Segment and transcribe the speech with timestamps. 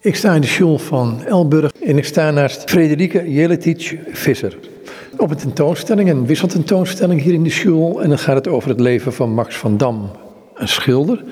[0.00, 4.58] Ik sta in de school van Elburg en ik sta naast Frederike Jeletic Visser.
[5.16, 8.02] Op een tentoonstelling, een wisseltentoonstelling hier in de school.
[8.02, 10.10] En dan gaat het over het leven van Max van Dam,
[10.54, 11.22] een schilder.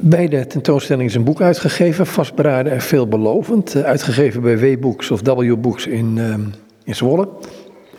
[0.00, 3.74] Bij de tentoonstelling is een boek uitgegeven, vastberaden en veelbelovend.
[3.74, 6.40] eh, Uitgegeven bij W-Books of W-Books in, ehm,
[6.84, 7.28] in Zwolle.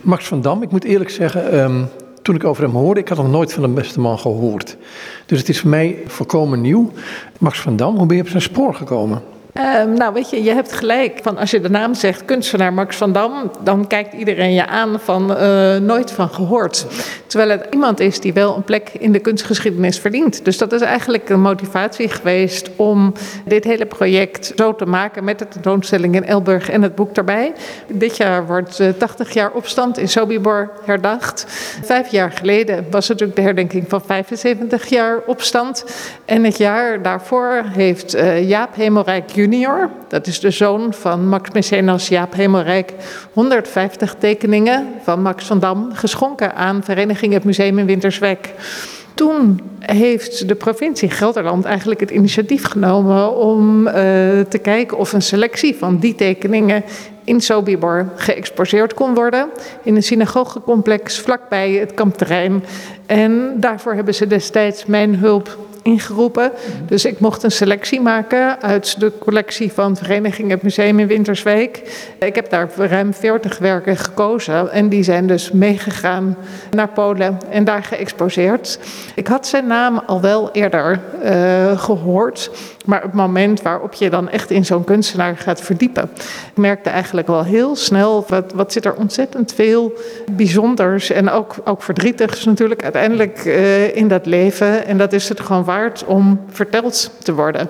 [0.01, 1.81] Max van Dam, ik moet eerlijk zeggen, ehm,
[2.27, 4.77] toen ik over hem hoorde, ik had nog nooit van de beste man gehoord.
[5.25, 6.91] Dus het is voor mij volkomen nieuw.
[7.39, 9.21] Max van Dam, hoe ben je op zijn spoor gekomen?
[9.57, 11.19] Ehm, nou, weet je, je hebt gelijk.
[11.21, 14.99] Van als je de naam zegt, kunstenaar Max van Dam, dan kijkt iedereen je aan
[14.99, 16.85] van eh, nooit van gehoord.
[17.27, 20.45] Terwijl het iemand is die wel een plek in de kunstgeschiedenis verdient.
[20.45, 23.13] Dus dat is eigenlijk een motivatie geweest om
[23.45, 27.53] dit hele project zo te maken met de tentoonstelling in Elburg en het boek daarbij.
[27.87, 31.45] Dit jaar wordt eh, 80 jaar opstand in Sobibor herdacht.
[31.83, 35.85] Vijf jaar geleden was natuurlijk de herdenking van 75 jaar opstand.
[36.25, 41.51] En het jaar daarvoor heeft eh, Jaap Hemelrijk junior, dat is de zoon van Max
[41.51, 42.93] Mecenas Jaap Hemelrijk,
[43.33, 48.53] 150 tekeningen van Max van Dam geschonken aan Vereniging het Museum in Winterswijk.
[49.13, 53.93] Toen heeft de provincie Gelderland eigenlijk het initiatief genomen om eh,
[54.49, 56.83] te kijken of een selectie van die tekeningen
[57.23, 59.49] in Sobibor geëxposeerd kon worden.
[59.83, 62.63] In een synagogecomplex vlakbij het kampterrein.
[63.05, 65.57] En daarvoor hebben ze destijds mijn hulp
[65.87, 66.51] ingeroepen.
[66.85, 71.81] Dus ik mocht een selectie maken uit de collectie van Vereniging het Museum in Winterswijk.
[72.19, 76.37] Ik heb daar ruim 40 werken gekozen en die zijn dus meegegaan
[76.71, 78.79] naar Polen en daar geëxposeerd.
[79.15, 82.51] Ik had zijn naam al wel eerder uh, gehoord,
[82.87, 86.09] maar het moment waarop je dan echt in zo'n kunstenaar gaat verdiepen,
[86.51, 89.93] ik merkte eigenlijk wel heel snel wat, wat zit er ontzettend veel
[90.31, 94.85] bijzonders en ook, ook verdrietigs natuurlijk uiteindelijk uh, in dat leven.
[94.85, 97.69] En dat is het gewoon waard om verteld te worden.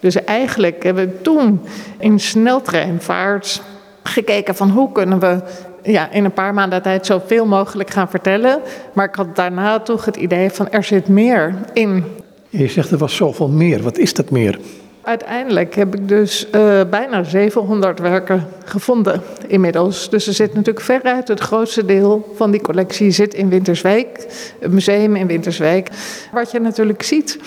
[0.00, 1.60] Dus eigenlijk hebben we toen
[1.98, 3.62] in sneltreinvaart
[4.02, 5.40] gekeken van hoe kunnen we
[5.82, 8.60] ja, in een paar maanden tijd zoveel mogelijk gaan vertellen.
[8.92, 12.04] Maar ik had daarna toch het idee van er zit meer in.
[12.50, 13.82] Je zegt er was zoveel meer.
[13.82, 14.58] Wat is dat meer?
[15.02, 20.10] Uiteindelijk heb ik dus uh, bijna 700 werken gevonden inmiddels.
[20.10, 24.26] Dus er zit natuurlijk veruit het grootste deel van die collectie zit in Winterswijk,
[24.60, 25.90] het museum in Winterswijk.
[26.32, 27.38] Wat je natuurlijk ziet,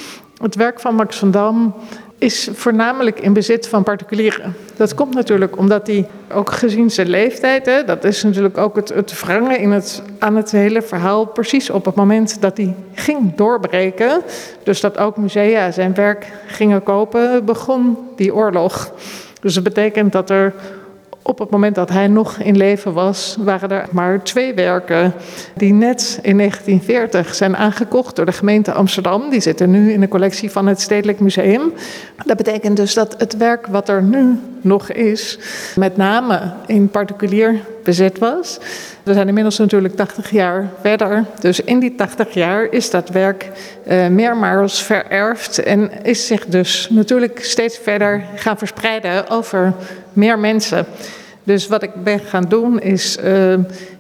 [0.42, 1.74] het werk van Max van Dam
[2.22, 4.56] is voornamelijk in bezit van particulieren.
[4.76, 8.90] Dat komt natuurlijk omdat hij, ook gezien zijn leeftijd, hè, dat is natuurlijk ook het,
[8.90, 13.36] het wrangen in het, aan het hele verhaal, precies op het moment dat hij ging
[13.36, 14.22] doorbreken,
[14.64, 18.94] dus dat ook musea zijn werk gingen kopen, begon die oorlog.
[19.40, 20.54] Dus dat betekent dat er
[21.24, 25.14] op het moment dat hij nog in leven was, waren er maar twee werken
[25.54, 29.30] die net in 1940 zijn aangekocht door de gemeente Amsterdam.
[29.30, 31.74] Die zitten nu in de collectie van het Stedelijk Museum.
[32.26, 35.40] Dat betekent dus dat het werk wat er nu nog is,
[35.76, 38.60] met name in particulier bezit was.
[39.04, 41.26] We zijn inmiddels natuurlijk 80 jaar verder.
[41.40, 43.50] Dus in die 80 jaar is dat werk
[43.88, 49.74] uh, meermaals vererfd en is zich dus natuurlijk steeds verder gaan verspreiden over
[50.14, 50.86] meer mensen.
[51.44, 53.54] Dus wat ik ben gaan doen is uh,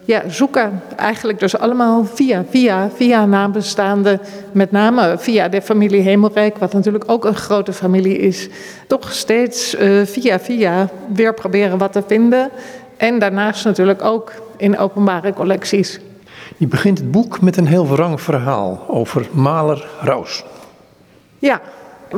[0.05, 4.21] ja, zoeken, eigenlijk dus allemaal via, via, via nabestaanden,
[4.51, 8.49] met name via de familie Hemelrijk, wat natuurlijk ook een grote familie is,
[8.87, 12.49] toch steeds uh, via, via weer proberen wat te vinden.
[12.97, 15.99] En daarnaast natuurlijk ook in openbare collecties.
[16.57, 20.43] Je begint het boek met een heel wrang verhaal over Maler Roos.
[21.39, 21.61] Ja,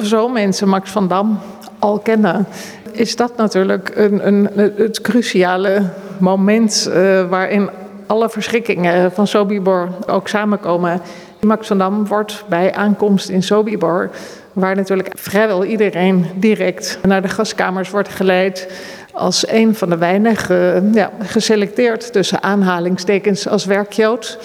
[0.02, 1.40] zo mensen Max van Dam
[1.80, 2.48] al kennen,
[2.94, 5.82] is dat natuurlijk een, een, het cruciale
[6.18, 7.70] moment uh, waarin
[8.08, 11.02] alle verschrikkingen van Sobibor ook samenkomen.
[11.42, 14.10] Max van Dam wordt bij aankomst in Sobibor,
[14.54, 18.68] waar natuurlijk vrijwel iedereen direct naar de gaskamers wordt geleid,
[19.14, 24.38] als een van de weinigen ja, geselecteerd tussen aanhalingstekens als werkjood.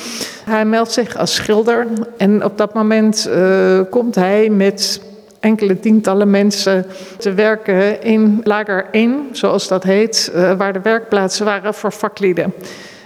[0.45, 5.01] Hij meldt zich als schilder en op dat moment uh, komt hij met
[5.41, 6.87] enkele tientallen mensen
[7.19, 12.55] te werken in lager 1, zoals dat heet, uh, waar de werkplaatsen waren voor vaklieden.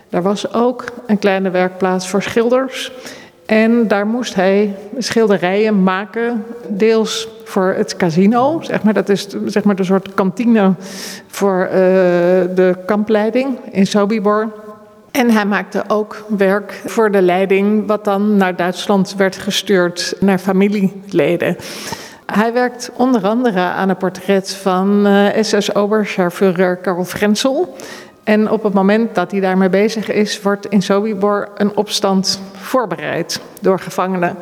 [0.09, 2.93] Daar was ook een kleine werkplaats voor schilders.
[3.47, 8.95] En daar moest hij schilderijen maken, deels voor het casino, zeg maar.
[8.95, 10.75] Dat is zeg maar de soort kantine
[11.27, 11.73] voor uh,
[12.55, 14.53] de kampleiding in Sobibor.
[15.11, 20.39] En hij maakte ook werk voor de leiding, wat dan naar Duitsland werd gestuurd, naar
[20.39, 21.57] familieleden.
[22.27, 27.77] Hij werkt onder andere aan een portret van uh, SS-Oberscharführer Karl Frenzel.
[28.25, 33.41] En op het moment dat hij daarmee bezig is, wordt in Sobibor een opstand voorbereid
[33.61, 34.37] door gevangenen.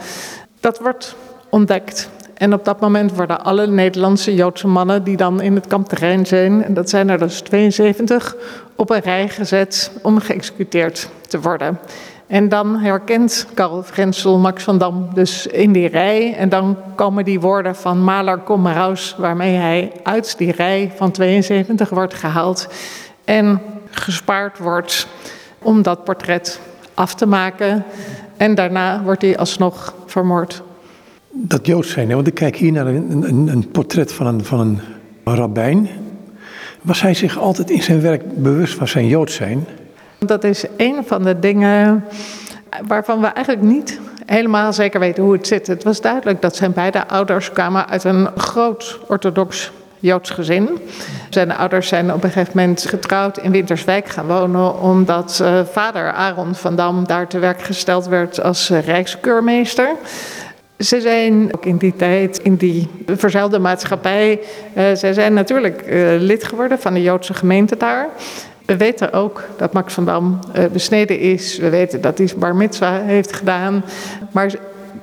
[0.61, 1.17] Dat wordt
[1.49, 2.09] ontdekt.
[2.35, 6.27] En op dat moment worden alle Nederlandse Joodse mannen die dan in het kamp terrein
[6.27, 8.37] zijn, en dat zijn er dus 72,
[8.77, 11.79] op een rij gezet om geëxecuteerd te worden.
[12.31, 16.35] En dan herkent Karel Frensel Max van Dam dus in die rij.
[16.35, 21.11] En dan komen die woorden van Maler kom maar waarmee hij uit die rij van
[21.11, 22.69] 72 wordt gehaald
[23.25, 23.61] en
[23.91, 25.07] gespaard wordt
[25.59, 26.61] om dat portret
[26.95, 27.85] af te maken.
[28.37, 30.63] En daarna wordt hij alsnog vermoord.
[31.31, 34.61] Dat Joods zijn, want ik kijk hier naar een, een, een portret van een, van
[34.61, 34.81] een
[35.37, 35.89] rabbijn.
[36.83, 39.67] Was hij zich altijd in zijn werk bewust van zijn Joods zijn?
[40.27, 42.05] Dat is een van de dingen
[42.87, 45.67] waarvan we eigenlijk niet helemaal zeker weten hoe het zit.
[45.67, 50.79] Het was duidelijk dat zijn beide ouders kwamen uit een groot orthodox Joods gezin.
[51.31, 56.13] Zijn ouders zijn op een gegeven moment getrouwd in Winterswijk gaan wonen, omdat uh, vader
[56.13, 59.95] Aaron van Dam daar te werk gesteld werd als uh, rijkskeurmeester.
[60.79, 64.41] Ze zijn ook in die tijd, in die verzuilde maatschappij,
[64.77, 65.83] uh, ze zijn natuurlijk
[66.19, 68.09] lid geworden van de Joodse gemeente daar.
[68.71, 71.59] We weten ook dat Max van Dam uh, besneden is.
[71.59, 73.85] We weten dat hij bar mitzwa heeft gedaan.
[74.31, 74.53] Maar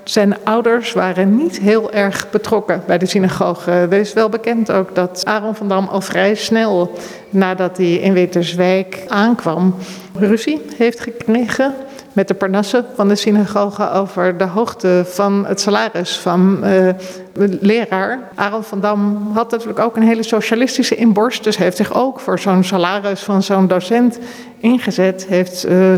[0.04, 3.72] zijn ouders waren niet heel erg betrokken bij de synagoge.
[3.72, 6.92] Er is wel bekend ook dat Aaron van Dam al vrij snel
[7.30, 9.76] nadat hij in Winterswijk aankwam,
[10.20, 11.74] ruzie heeft gekregen
[12.18, 16.96] met de parnassen van de synagoge over de hoogte van het salaris van de
[17.62, 18.20] leraar.
[18.36, 22.40] Aaron van Dam had natuurlijk ook een hele socialistische inborst, dus heeft zich ook voor
[22.40, 24.20] zo'n salaris van zo'n docent
[24.58, 25.26] ingezet.
[25.30, 25.94] Heeft uh,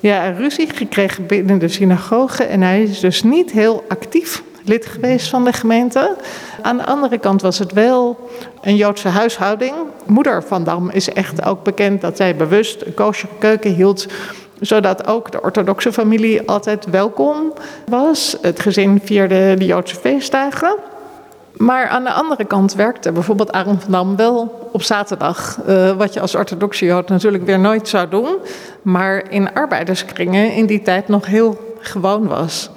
[0.00, 5.28] ja, ruzie gekregen binnen de synagoge en hij is dus niet heel actief lid geweest
[5.28, 6.16] van de gemeente.
[6.62, 8.30] Aan de andere kant was het wel
[8.60, 9.74] een Joodse huishouding.
[10.06, 14.06] Moeder van Dam is echt ook bekend dat zij bewust een koosjere keuken hield
[14.60, 17.52] zodat ook de orthodoxe familie altijd welkom
[17.86, 18.36] was.
[18.42, 20.76] Het gezin vierde de Joodse feestdagen.
[21.56, 25.58] Maar aan de andere kant werkte bijvoorbeeld Aaron van Dam wel op zaterdag.
[25.68, 28.36] Uh, wat je als orthodoxe Jood natuurlijk weer nooit zou doen.
[28.82, 32.70] Maar in arbeiderskringen in die tijd nog heel gewoon was.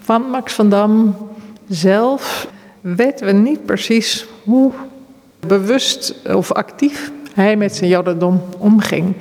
[0.00, 1.16] Van Max van Dam
[1.68, 2.48] zelf
[2.80, 4.72] weten we niet precies hoe
[5.46, 9.14] bewust of actief hij met zijn Jodendom omging.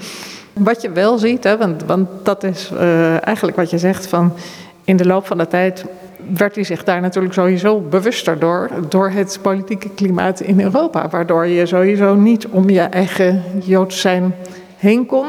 [0.59, 4.33] Wat je wel ziet, hè, want, want dat is uh, eigenlijk wat je zegt van
[4.83, 5.86] in de loop van de tijd
[6.33, 11.48] werd hij zich daar natuurlijk sowieso bewuster door, door het politieke klimaat in Europa, waardoor
[11.48, 14.36] je sowieso niet om je eigen Joods zijn
[14.77, 15.25] heen kon.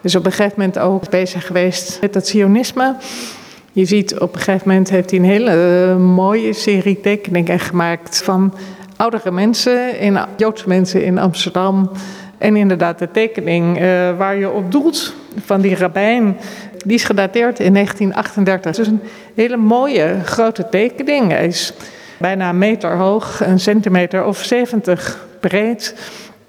[0.00, 2.96] Dus op een gegeven moment ook bezig geweest met het Zionisme.
[3.72, 8.22] Je ziet op een gegeven moment heeft hij een hele uh, mooie serie tekeningen gemaakt
[8.22, 8.54] van
[8.96, 11.90] oudere mensen, in, Joodse mensen in Amsterdam.
[12.38, 16.36] En inderdaad, de tekening uh, waar je op doelt van die rabbijn,
[16.84, 18.76] die is gedateerd in 1938.
[18.76, 19.00] Dus een
[19.34, 21.30] hele mooie grote tekening.
[21.30, 21.72] Hij is
[22.18, 25.94] bijna een meter hoog, een centimeter of 70 breed.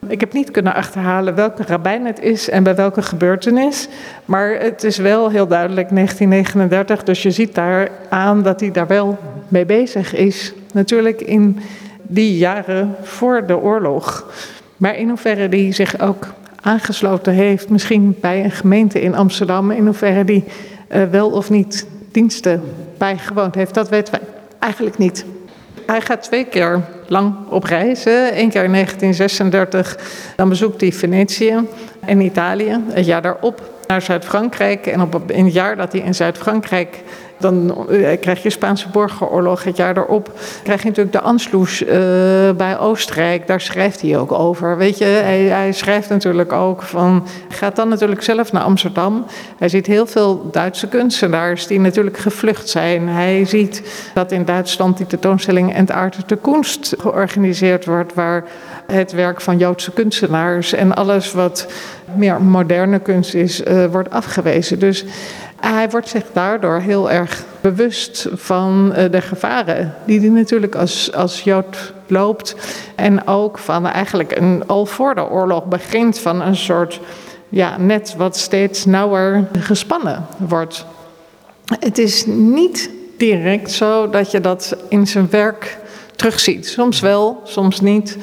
[0.08, 3.88] Ik heb niet kunnen achterhalen welke rabbijn het is en bij welke gebeurtenis.
[4.26, 7.04] Maar het is wel heel duidelijk 1939.
[7.04, 9.18] Dus je ziet daar aan dat hij daar wel
[9.48, 10.54] mee bezig is.
[10.74, 11.60] Natuurlijk in
[12.02, 14.34] die jaren voor de oorlog.
[14.78, 19.86] Maar in hoeverre die zich ook aangesloten heeft, misschien bij een gemeente in Amsterdam, in
[19.86, 20.44] hoeverre die
[20.90, 22.64] uh, wel of niet diensten
[22.98, 24.22] bijgewoond heeft, dat weten wij
[24.60, 25.26] eigenlijk niet.
[25.86, 28.06] Hij gaat twee keer lang op reis.
[28.06, 29.98] Eén keer in 1936,
[30.36, 31.56] dan bezoekt hij Venetië
[32.00, 32.80] en Italië.
[32.90, 34.86] Het jaar daarop naar Zuid-Frankrijk.
[34.86, 37.04] En op, in het jaar dat hij in Zuid-Frankrijk
[37.38, 40.32] dan eh, krijg je Spaanse burgeroorlog het jaar daarop.
[40.64, 41.90] Krijg je natuurlijk de Anschluss uh,
[42.58, 43.48] bij Oostenrijk.
[43.48, 44.78] Daar schrijft hij ook over.
[44.78, 47.28] Weet je, hij, hij, schrijft natuurlijk ook van.
[47.50, 49.26] Gaat dan natuurlijk zelf naar Amsterdam.
[49.58, 53.08] Hij ziet heel veel Duitse kunstenaars die natuurlijk gevlucht zijn.
[53.08, 53.82] Hij ziet
[54.14, 58.14] dat in Duitsland die tentoonstelling Entaarte de Kunst georganiseerd wordt.
[58.14, 58.44] Waar
[58.88, 61.68] het werk van Joodse kunstenaars en alles wat
[62.16, 64.80] meer moderne kunst is, uh, wordt afgewezen.
[64.80, 65.06] Dus
[65.74, 71.14] hij wordt zich daardoor heel erg bewust van eh, de gevaren die hij natuurlijk als,
[71.14, 72.56] als Jood loopt.
[72.96, 77.00] En ook van eigenlijk een, al voor de oorlog begint van een soort
[77.50, 80.86] ja, net wat steeds nauwer gespannen wordt.
[81.80, 85.78] Het is niet direct zo dat je dat in zijn werk
[86.16, 86.68] terugziet.
[86.68, 88.18] Soms wel, soms niet.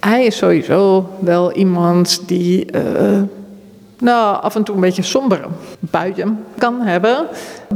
[0.00, 2.72] Hij is sowieso wel iemand die.
[2.72, 3.22] Uh,
[4.00, 5.46] nou, af en toe een beetje sombere
[5.80, 7.26] buien kan hebben.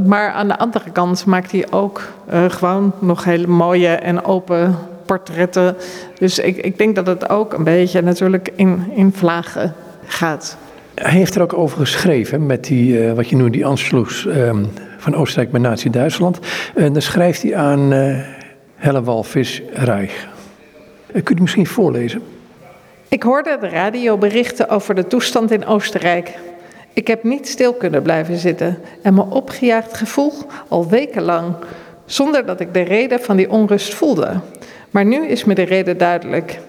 [0.07, 2.01] Maar aan de andere kant maakt hij ook
[2.33, 4.75] uh, gewoon nog hele mooie en open
[5.05, 5.75] portretten.
[6.19, 9.73] Dus ik, ik denk dat het ook een beetje natuurlijk in, in vlagen
[10.05, 10.57] gaat.
[10.93, 14.69] Hij heeft er ook over geschreven met die, uh, wat je noemt, die Anschluss um,
[14.97, 16.39] van Oostenrijk bij Nazi-Duitsland.
[16.75, 18.17] En dan schrijft hij aan uh,
[18.75, 20.27] Helle Walvis Reich.
[21.13, 22.21] Eh, kunt u misschien voorlezen?
[23.13, 26.37] Ik hoorde de radioberichten over de toestand in Oostenrijk.
[26.93, 30.33] Ik heb niet stil kunnen blijven zitten en me opgejaagd gevoel
[30.67, 31.55] al wekenlang,
[32.05, 34.39] zonder dat ik de reden van die onrust voelde.
[34.91, 36.59] Maar nu is me de reden duidelijk.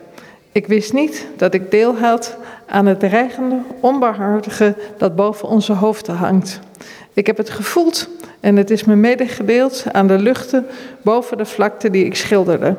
[0.52, 2.36] Ik wist niet dat ik deel had
[2.66, 6.60] aan het dreigende, onbarmhartige dat boven onze hoofden hangt.
[7.12, 8.08] Ik heb het gevoeld
[8.40, 10.66] en het is me medegedeeld aan de luchten
[11.02, 12.76] boven de vlakte die ik schilderde.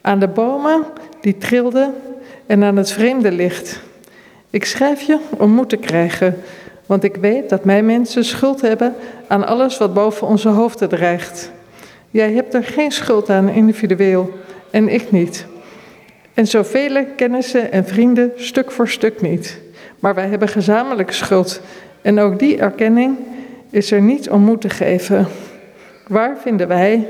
[0.00, 0.84] Aan de bomen
[1.20, 1.94] die trilden
[2.46, 3.80] en aan het vreemde licht.
[4.50, 6.36] Ik schrijf je om moed te krijgen,
[6.86, 8.94] want ik weet dat mijn mensen schuld hebben
[9.26, 11.50] aan alles wat boven onze hoofden dreigt.
[12.10, 14.32] Jij hebt er geen schuld aan individueel
[14.70, 15.46] en ik niet.
[16.34, 19.60] En zoveel kennissen en vrienden stuk voor stuk niet.
[19.98, 21.60] Maar wij hebben gezamenlijk schuld.
[22.02, 23.16] En ook die erkenning
[23.70, 25.26] is er niet om moed te geven.
[26.08, 27.08] Waar vinden wij,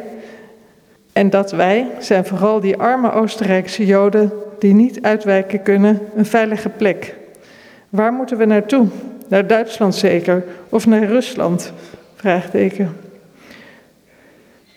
[1.13, 6.69] en dat wij zijn vooral die arme Oostenrijkse Joden die niet uitwijken kunnen, een veilige
[6.69, 7.15] plek?
[7.89, 8.87] Waar moeten we naartoe?
[9.29, 10.45] Naar Duitsland zeker?
[10.69, 11.73] Of naar Rusland?
[12.15, 12.97] Vraagteken.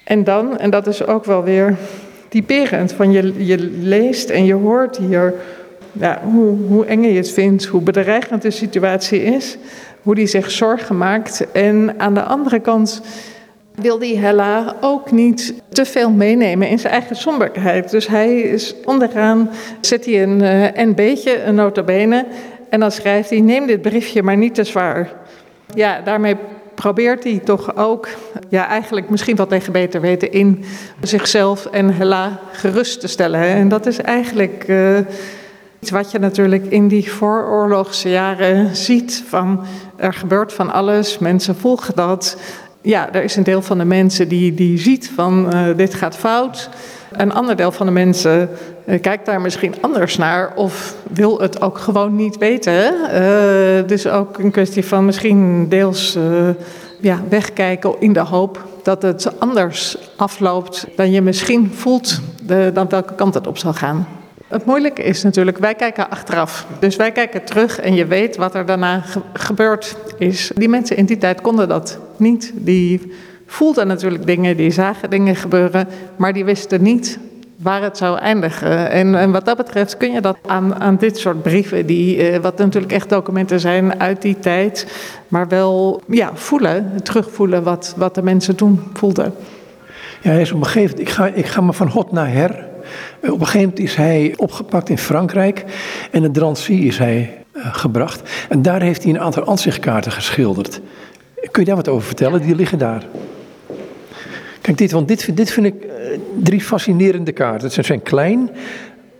[0.03, 1.75] En dan, en dat is ook wel weer
[2.29, 5.33] typerend, van je, je leest en je hoort hier
[5.91, 9.57] ja, hoe, hoe eng je het vindt, hoe bedreigend de situatie is,
[10.01, 11.51] hoe die zich zorgen maakt.
[11.51, 13.01] En aan de andere kant
[13.81, 17.91] wil die Hella ook niet te veel meenemen in zijn eigen somberheid.
[17.91, 19.49] Dus hij is onderaan,
[19.81, 22.25] zet hij een uh, en beetje, een notabene,
[22.69, 25.11] en dan schrijft hij, neem dit briefje maar niet te zwaar.
[25.73, 26.35] Ja, daarmee
[26.75, 28.07] probeert hij toch ook,
[28.49, 30.63] ja, eigenlijk misschien wat tegen beter weten, in
[31.01, 33.41] zichzelf en Hella gerust te stellen.
[33.41, 34.97] En dat is eigenlijk uh,
[35.79, 39.23] iets wat je natuurlijk in die vooroorlogse jaren ziet.
[39.27, 42.37] Van er gebeurt van alles, mensen volgen dat.
[42.81, 46.15] Ja, er is een deel van de mensen die, die ziet van uh, dit gaat
[46.15, 46.69] fout.
[47.11, 48.49] Een ander deel van de mensen
[48.85, 52.93] uh, kijkt daar misschien anders naar of wil het ook gewoon niet weten.
[52.93, 56.17] Uh, dus ook een kwestie van misschien deels
[57.01, 62.89] ja, wegkijken in de hoop dat het anders afloopt dan je misschien voelt, de, dan
[62.89, 64.18] welke kant het op zal gaan.
[64.49, 66.65] Het moeilijke is natuurlijk, wij kijken achteraf.
[66.79, 70.51] Dus wij kijken terug en je weet wat er daarna ge gebeurd is.
[70.55, 72.51] Die mensen in die tijd konden dat niet.
[72.55, 73.13] Die
[73.45, 77.19] voelden natuurlijk dingen, die zagen dingen gebeuren, maar die wisten niet
[77.55, 78.89] waar het zou eindigen.
[78.89, 82.37] En, en, wat dat betreft kun je dat aan, aan dit soort brieven, die, uh,
[82.37, 84.87] wat natuurlijk echt documenten zijn uit die tijd,
[85.27, 89.33] maar wel ja, voelen, terugvoelen wat, wat de mensen toen voelden.
[90.21, 92.31] Ja, hij is op een gegeven moment, ik ga, ik ga maar van hot naar
[92.31, 92.68] her.
[93.21, 95.63] Op een gegeven moment is hij opgepakt in Frankrijk
[96.11, 98.29] en in Drancy is hij uh, gebracht.
[98.49, 100.81] En daar heeft hij een aantal ansichtkaarten geschilderd.
[101.51, 102.41] Kun je daar wat over vertellen?
[102.41, 103.05] Die liggen daar.
[104.61, 105.91] Kijk, dit, want dit, dit vind ik uh,
[106.43, 107.71] drie fascinerende kaarten.
[107.71, 108.49] Ze zijn klein,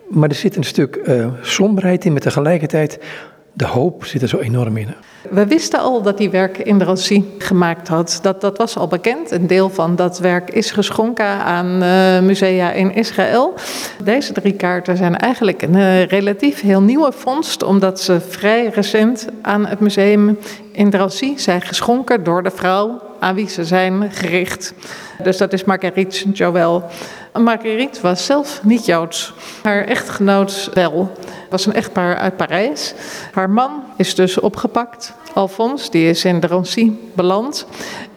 [0.09, 2.99] maar er zit een stuk uh, somberheid in, met tegelijkertijd
[3.59, 4.95] de hoop zit er zo enorm in.
[5.29, 8.19] We wisten al dat hij werk in Drancy gemaakt had.
[8.21, 9.31] Dat, dat was al bekend.
[9.31, 13.53] Een deel van dat werk is geschonken aan uh, musea in Israël.
[14.03, 19.27] Deze drie kaarten zijn eigenlijk een uh, relatief heel nieuwe vondst, omdat ze vrij recent
[19.41, 20.37] aan het museum
[20.71, 24.73] in Drancy zijn geschonken door de vrouw aan wie ze zijn gericht.
[25.23, 26.83] Dus dat is Marguerite Joël.
[27.33, 29.33] Marguerite was zelf niet Joods.
[29.63, 31.11] Haar echtgenoot wel.
[31.49, 32.93] was een echtpaar uit Parijs.
[33.31, 35.13] Haar man is dus opgepakt.
[35.33, 37.65] Alphonse, die is in Drancy beland.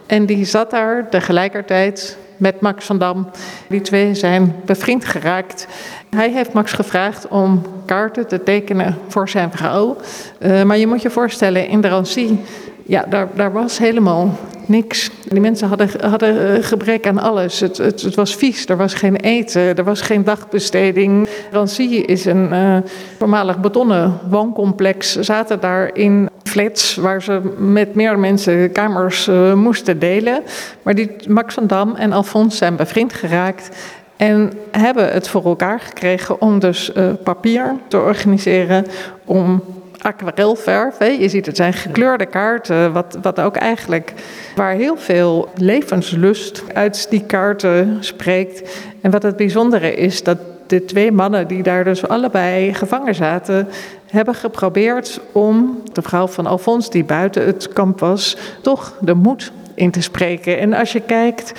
[0.06, 3.30] En die zat daar tegelijkertijd met Max van Dam.
[3.68, 5.66] Die twee zijn bevriend geraakt.
[6.10, 9.96] Hij heeft Max gevraagd om kaarten te tekenen voor zijn vrouw.
[10.38, 12.36] Uh, maar je moet je voorstellen, in Drancy,
[12.86, 15.10] ja, daar, daar was helemaal niks.
[15.28, 17.60] Die mensen hadden, hadden gebrek aan alles.
[17.60, 21.28] Het, het, het, was vies, er was geen eten, er was geen dagbesteding.
[21.50, 22.76] Rancy is een uh,
[23.18, 25.18] voormalig betonnen wooncomplex.
[25.18, 30.42] Zaten daar in flats waar ze met meer mensen kamers uh, moesten delen.
[30.82, 33.76] Maar die Max van Dam en Alfons zijn bevriend geraakt.
[34.16, 38.86] En hebben het voor elkaar gekregen om dus papier te organiseren
[39.24, 39.62] om
[40.02, 40.98] aquarelverf.
[40.98, 41.06] Hè.
[41.06, 44.12] Je ziet het zijn gekleurde kaarten, wat, wat ook eigenlijk
[44.54, 48.78] waar heel veel levenslust uit die kaarten spreekt.
[49.00, 53.68] En wat het bijzondere is, dat de twee mannen die daar dus allebei gevangen zaten,
[54.06, 59.52] hebben geprobeerd om de vrouw van Alfons, die buiten het kamp was, toch de moed
[59.74, 60.58] in te spreken.
[60.58, 61.52] En als je kijkt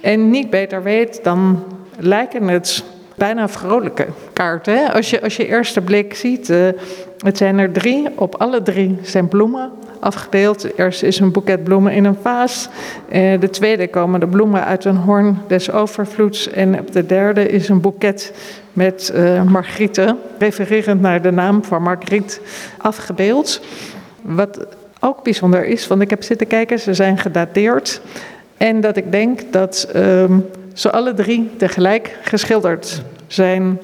[0.00, 1.64] en niet beter weet, dan
[1.98, 4.92] lijken het bijna vrolijke kaarten.
[4.92, 6.68] Als, je, als je eerste blik ziet, uh,
[7.18, 8.08] het zijn er drie.
[8.14, 9.70] Op alle drie zijn bloemen.
[10.00, 10.60] afgebeeld.
[10.60, 12.68] De eerste is een boeket bloemen in een vaas.
[13.12, 16.50] Uh, de tweede komen de bloemen uit een hoorn des overvloeds.
[16.50, 18.32] En op de derde is een boeket
[18.72, 22.40] met uh, margrieten, refererend naar de naam van Margriet,
[22.76, 23.60] afgebeeld.
[24.22, 24.66] Wat
[25.00, 28.00] ook bijzonder is, want ik heb zitten kijken, ze zijn gedateerd.
[28.56, 33.78] En dat ik denk dat um, ze alle drie tegelijk geschilderd zijn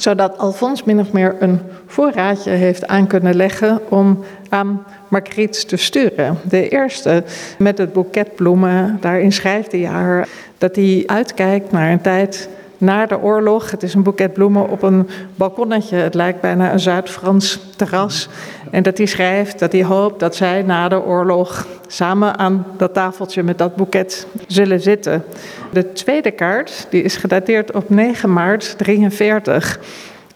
[0.00, 5.76] zodat Alfons min of meer een voorraadje heeft aan kunnen leggen om aan Margriet te
[5.76, 6.38] sturen.
[6.48, 7.24] De eerste
[7.58, 10.28] met het boeket bloemen, daarin schrijft hij haar
[10.58, 13.70] dat hij uitkijkt naar een tijd na de oorlog.
[13.70, 15.96] Het is een boeket bloemen op een balkonnetje.
[15.96, 18.28] Het lijkt bijna een Zuid-Frans terras.
[18.70, 22.94] En dat hij schrijft dat hij hoopt dat zij na de oorlog samen aan dat
[22.94, 25.24] tafeltje met dat boeket zullen zitten.
[25.72, 29.80] De tweede kaart die is gedateerd op 9 maart 43.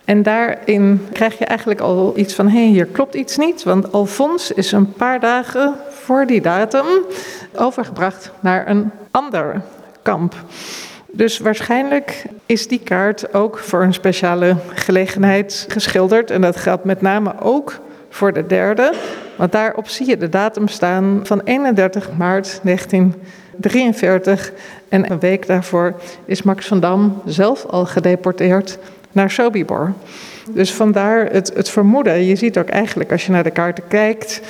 [0.04, 3.62] En daarin krijg je eigenlijk al iets van: hé, hey, hier klopt iets niet.
[3.62, 6.87] Want Alfons is een paar dagen voor die datum
[7.54, 9.62] overgebracht naar een ander
[10.02, 10.34] kamp.
[11.14, 16.31] Dus waarschijnlijk is die kaart ook voor een speciale gelegenheid geschilderd.
[16.31, 18.92] En dat geldt met name ook voor de derde.
[19.37, 24.52] Want daarop zie je de datum staan van 31 maart 1943.
[24.88, 28.78] En een week daarvoor is Max van Dam zelf al gedeporteerd
[29.12, 29.92] naar Sobibor.
[30.50, 32.25] Dus vandaar het, het vermoeden.
[32.25, 34.40] Je ziet ook eigenlijk als je naar de kaarten kijkt.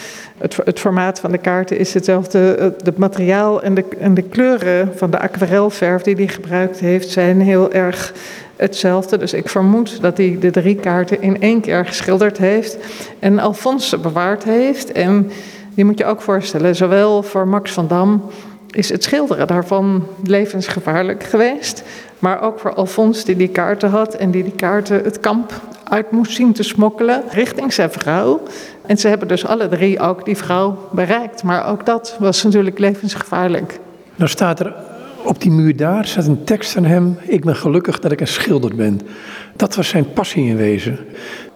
[0.43, 2.73] Het, het formaat van de kaarten is hetzelfde.
[2.85, 7.41] Het materiaal en de, en de kleuren van de aquarelverf die hij gebruikt heeft zijn
[7.41, 8.13] heel erg
[8.57, 9.19] hetzelfde.
[9.19, 12.77] Dus ik vermoed dat hij de drie kaarten in één keer geschilderd heeft
[13.19, 14.93] en Alphonse bewaard heeft.
[14.93, 15.31] En
[15.75, 18.23] je moet je ook voorstellen, zowel voor Max van Dam
[18.71, 21.83] is het schilderen daarvan levensgevaarlijk geweest.
[22.19, 26.11] Maar ook voor Alfons die die kaarten had en die die kaarten het kamp uit
[26.11, 28.43] moest zien te smokkelen richting zijn vrouw.
[28.87, 31.43] En ze hebben dus alle drie ook die vrouw bereikt.
[31.43, 33.81] Maar ook dat was natuurlijk levensgevaarlijk.
[34.17, 34.75] Nou staat er
[35.25, 37.19] op die muur daar staat een tekst van hem.
[37.23, 39.01] Ik ben gelukkig dat ik een schilder ben.
[39.57, 40.99] Dat was zijn passie in wezen.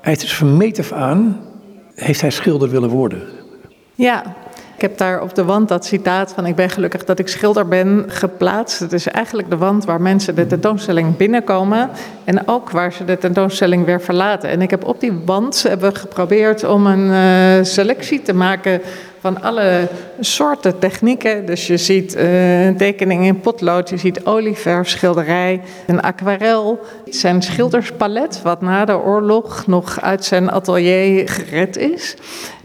[0.01, 1.41] Hij is dus van meet af aan
[1.97, 3.23] heeft hij schilder willen worden.
[3.95, 4.35] Ja,
[4.77, 7.69] ik heb daar op de wand dat citaat van ik ben gelukkig dat ik schilder
[7.69, 8.79] ben geplaatst.
[8.79, 11.91] Het is eigenlijk de wand waar mensen de tentoonstelling binnenkomen
[12.25, 14.49] en ook waar ze de tentoonstelling weer verlaten.
[14.49, 18.81] En ik heb op die wand hebben we geprobeerd om een uh, selectie te maken
[19.21, 19.89] van alle
[20.21, 21.47] soorten technieken.
[21.47, 26.81] Dus je ziet uh, een tekening in potlood, je ziet olieverf, schilderij, een aquarel.
[27.09, 32.17] Zijn schilderspalet, wat na de oorlog nog uit zijn atelier gered is.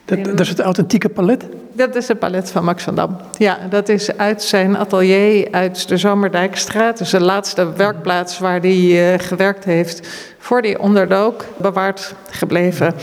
[0.06, 1.46] Dat, dat is het authentieke palet?
[1.74, 3.18] Dat is het palet van Max van Dam.
[3.38, 6.98] Ja, dat is uit zijn atelier uit de Zomerdijkstraat.
[6.98, 10.08] Dus de laatste werkplaats waar hij uh, gewerkt heeft
[10.38, 12.94] voor die onderdook bewaard gebleven.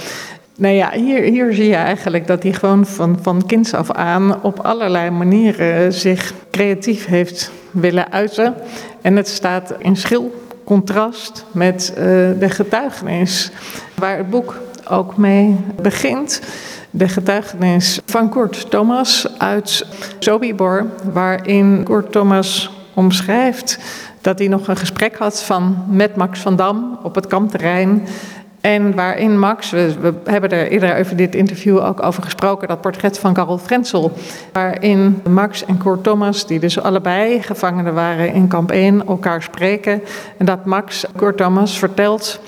[0.56, 4.42] Nou ja, hier, hier zie je eigenlijk dat hij gewoon van, van kinds af aan
[4.42, 8.54] op allerlei manieren zich creatief heeft willen uiten.
[9.02, 12.04] En het staat in schil contrast met uh,
[12.38, 13.50] de getuigenis
[13.94, 14.56] waar het boek
[14.88, 16.40] ook mee begint
[16.90, 19.86] de getuigenis van Kurt Thomas uit
[20.18, 23.78] Sobibor, waarin Kurt Thomas omschrijft
[24.20, 28.06] dat hij nog een gesprek had van, met Max van Dam op het kampterrein.
[28.60, 33.18] En waarin Max, we, hebben er eerder over dit interview ook over gesproken, dat portret
[33.18, 34.12] van Karel Frenzel.
[34.52, 40.02] Waarin Max en Kurt Thomas, die dus allebei gevangenen waren in kamp 1, elkaar spreken.
[40.36, 42.40] En dat Max Kurt Thomas vertelt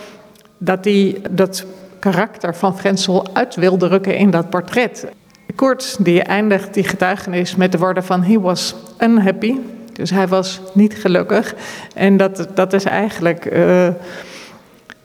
[0.58, 1.64] dat hij dat
[2.00, 5.06] karakter van Frenzel uit wil drukken in dat portret.
[5.54, 9.56] Kort, die eindigt die getuigenis met de woorden van he was unhappy.
[9.92, 11.54] Dus hij was niet gelukkig.
[11.94, 13.88] En dat, dat is eigenlijk uh,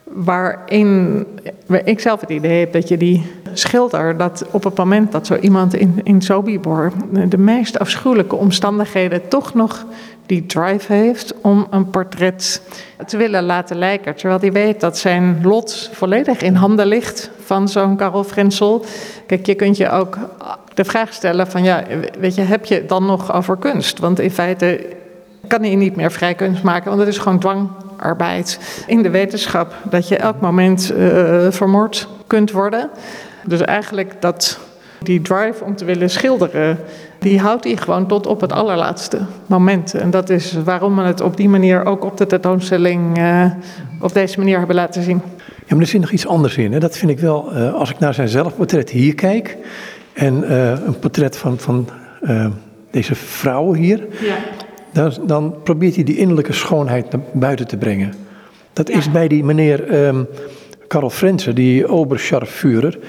[0.03, 1.25] waarin
[1.83, 5.35] ik zelf het idee heb dat je die schilder, dat op het moment dat zo
[5.35, 6.91] iemand in, in Sobibor
[7.29, 9.85] de meest afschuwelijke omstandigheden toch nog
[10.25, 12.61] die drive heeft om een portret
[13.07, 14.15] te willen laten lijken.
[14.15, 18.85] Terwijl hij weet dat zijn lot volledig in handen ligt van zo'n Karel Frenzel.
[19.27, 20.17] Kijk, je kunt je ook
[20.73, 21.83] de vraag stellen van ja,
[22.19, 23.99] weet je, heb je dan nog over kunst?
[23.99, 24.85] Want in feite
[25.47, 28.59] kan hij niet meer vrij kunst maken, want het is gewoon dwangarbeid.
[28.87, 32.89] In de wetenschap dat je elk moment uh, vermoord kunt worden.
[33.43, 34.59] Dus eigenlijk dat
[34.99, 36.79] die drive om te willen schilderen,
[37.25, 39.93] die houdt hij gewoon tot op het allerlaatste moment.
[39.93, 43.45] En dat is waarom we het op die manier ook op de tentoonstelling uh,
[44.01, 45.21] op deze manier hebben laten zien.
[45.37, 46.73] Ja, maar er zit nog iets anders in.
[46.73, 46.79] Hè?
[46.79, 49.57] Dat vind ik wel, uh, als ik naar zijn zelfportret hier kijk
[50.13, 51.89] en uh, een portret van, van
[52.91, 54.35] deze vrouw hier, ja.
[54.91, 58.13] dan, dan, probeert hij die innerlijke schoonheid naar buiten te brengen.
[58.73, 58.97] Dat ja.
[58.97, 60.27] is bij die meneer um,
[60.87, 62.99] Karel Frensen, die Oberscharführer,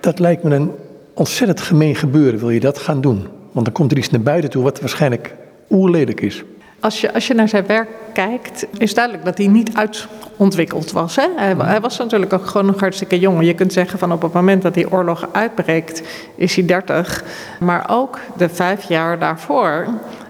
[0.00, 0.70] dat lijkt me een
[1.14, 3.26] ontzettend gemeen gebeuren wil je dat gaan doen.
[3.56, 5.34] Want dan komt er iets naar buiten toe wat waarschijnlijk
[5.70, 6.44] oerlelijk is.
[6.80, 11.16] Als je, als je naar zijn werk kijkt, is duidelijk dat hij niet uitontwikkeld was.
[11.16, 11.26] Hè?
[11.36, 13.46] Hij, hij, was natuurlijk ook gewoon nog hartstikke jong.
[13.46, 16.02] Je kunt zeggen van op het moment dat die oorlog uitbreekt,
[16.34, 17.24] is hij 30.
[17.60, 19.86] Maar ook de vijf jaar daarvoor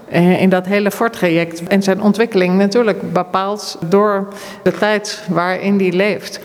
[0.09, 4.27] eh, in dat hele voortraject en zijn ontwikkeling natuurlijk bepaald door
[4.63, 6.39] de tijd waarin hij leeft.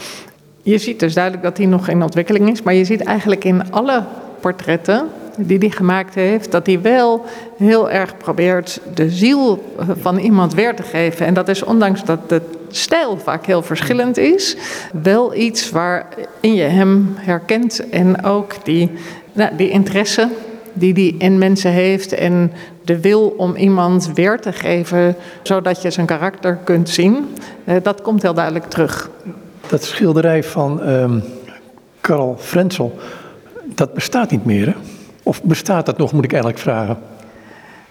[0.63, 3.73] Je ziet dus duidelijk dat hij nog in ontwikkeling is, maar je ziet eigenlijk in
[3.73, 4.05] alle
[4.41, 7.25] portretten die hij gemaakt heeft, dat hij wel
[7.57, 11.27] heel erg probeert de ziel van iemand weer te geven.
[11.27, 14.57] En dat is ondanks dat de stijl vaak heel verschillend is,
[15.03, 18.91] wel iets waarin je hem herkent en ook die,
[19.33, 20.29] nou, die interesse
[20.73, 22.53] die hij in mensen heeft en
[22.85, 28.03] de wil om iemand weer te geven, zodat je zijn karakter kunt zien, eh, dat
[28.03, 29.11] komt heel duidelijk terug.
[29.67, 31.23] Dat schilderij van um,
[32.01, 32.99] Karl Frenzel,
[33.75, 34.75] dat bestaat niet meer, hè?
[35.23, 36.99] Of bestaat dat nog, moet ik eigenlijk vragen?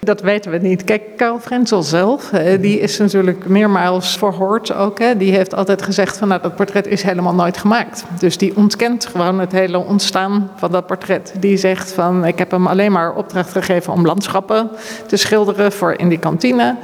[0.04, 0.84] Dat weten we niet.
[0.84, 5.00] Kijk, Karl Frenzel zelf, eh, die is natuurlijk meermaals verhoord ook.
[5.00, 5.18] Hè.
[5.18, 8.06] Die heeft altijd gezegd van nou, dat portret is helemaal nooit gemaakt.
[8.20, 11.34] Dus die ontkent gewoon het hele ontstaan van dat portret.
[11.40, 14.70] Die zegt van ik heb hem alleen maar opdracht gegeven om landschappen
[15.08, 16.76] te schilderen voor in die kantine.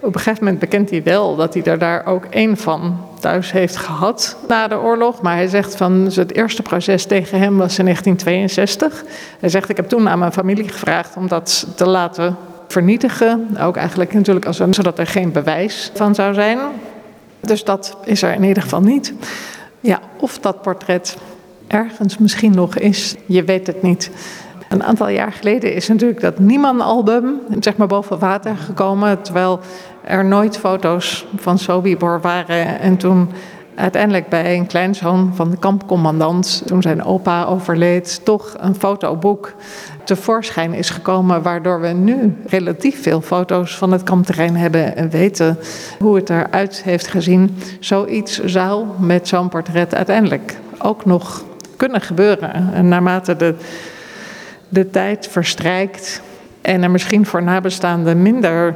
[0.00, 3.52] Op een gegeven moment bekent hij wel dat hij er daar ook één van thuis
[3.52, 5.22] heeft gehad na de oorlog.
[5.22, 9.04] Maar hij zegt van het eerste proces tegen hem was in 1962.
[9.40, 12.36] Hij zegt ik heb toen aan mijn familie gevraagd om dat te laten
[12.68, 13.56] vernietigen.
[13.60, 16.58] Ook eigenlijk natuurlijk als zodat er geen bewijs van zou zijn.
[17.40, 19.14] Dus dat is er in ieder geval niet.
[19.80, 21.16] Ja, of dat portret
[21.66, 24.10] ergens misschien nog is, je weet het niet.
[24.68, 29.22] Een aantal jaar geleden is natuurlijk dat Nieman-album zeg maar boven water gekomen.
[29.22, 29.60] Terwijl
[30.04, 32.80] er nooit foto's van Sobibor waren.
[32.80, 33.30] En toen
[33.74, 39.54] uiteindelijk bij een kleinzoon van de kampcommandant, toen zijn opa overleed, toch een fotoboek
[40.04, 41.42] tevoorschijn is gekomen.
[41.42, 45.58] Waardoor we nu relatief veel foto's van het kampterrein hebben en weten
[45.98, 47.56] hoe het eruit heeft gezien.
[47.80, 51.44] Zoiets zou met zo'n portret uiteindelijk ook nog
[51.76, 52.72] kunnen gebeuren.
[52.72, 53.54] En naarmate de
[54.68, 56.22] de tijd verstrijkt
[56.60, 58.74] en er misschien voor nabestaanden minder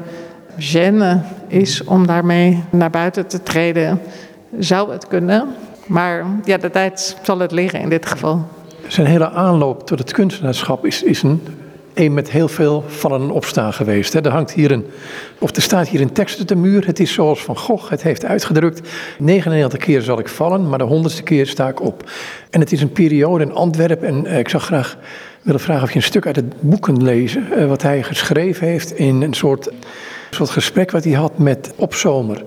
[0.59, 4.01] gêne is om daarmee naar buiten te treden,
[4.59, 5.49] zou het kunnen.
[5.87, 8.47] Maar ja, de tijd zal het leren in dit geval.
[8.87, 11.43] Zijn hele aanloop tot het kunstenaarschap is, is een,
[11.95, 14.13] een met heel veel vallen en opstaan geweest.
[14.13, 14.21] Hè.
[14.21, 14.87] Er, hangt hier een,
[15.39, 16.87] of er staat hier een tekst op de muur.
[16.87, 18.89] Het is zoals Van Gogh het heeft uitgedrukt.
[19.19, 22.11] 99 keer zal ik vallen, maar de 100ste keer sta ik op.
[22.51, 24.09] En het is een periode in Antwerpen.
[24.09, 24.97] En eh, ik zag graag
[25.43, 27.47] willen vragen of je een stuk uit het boek kunt lezen.
[27.57, 29.71] Uh, wat hij geschreven heeft in een soort,
[30.31, 32.45] soort gesprek wat hij had met Opzomer.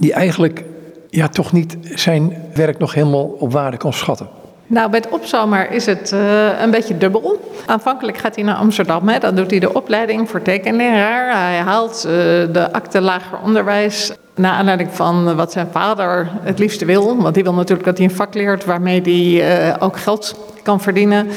[0.00, 0.64] Die eigenlijk
[1.10, 4.28] ja, toch niet zijn werk nog helemaal op waarde kan schatten.
[4.66, 7.50] Nou, bij opzomer is het uh, een beetje dubbel.
[7.66, 9.18] Aanvankelijk gaat hij naar Amsterdam, hè.
[9.18, 11.48] dan doet hij de opleiding voor tekenleraar.
[11.48, 12.12] Hij haalt uh,
[12.52, 17.22] de akte lager onderwijs naar aanleiding van wat zijn vader het liefste wil.
[17.22, 20.80] Want hij wil natuurlijk dat hij een vak leert waarmee hij uh, ook geld kan
[20.80, 21.28] verdienen.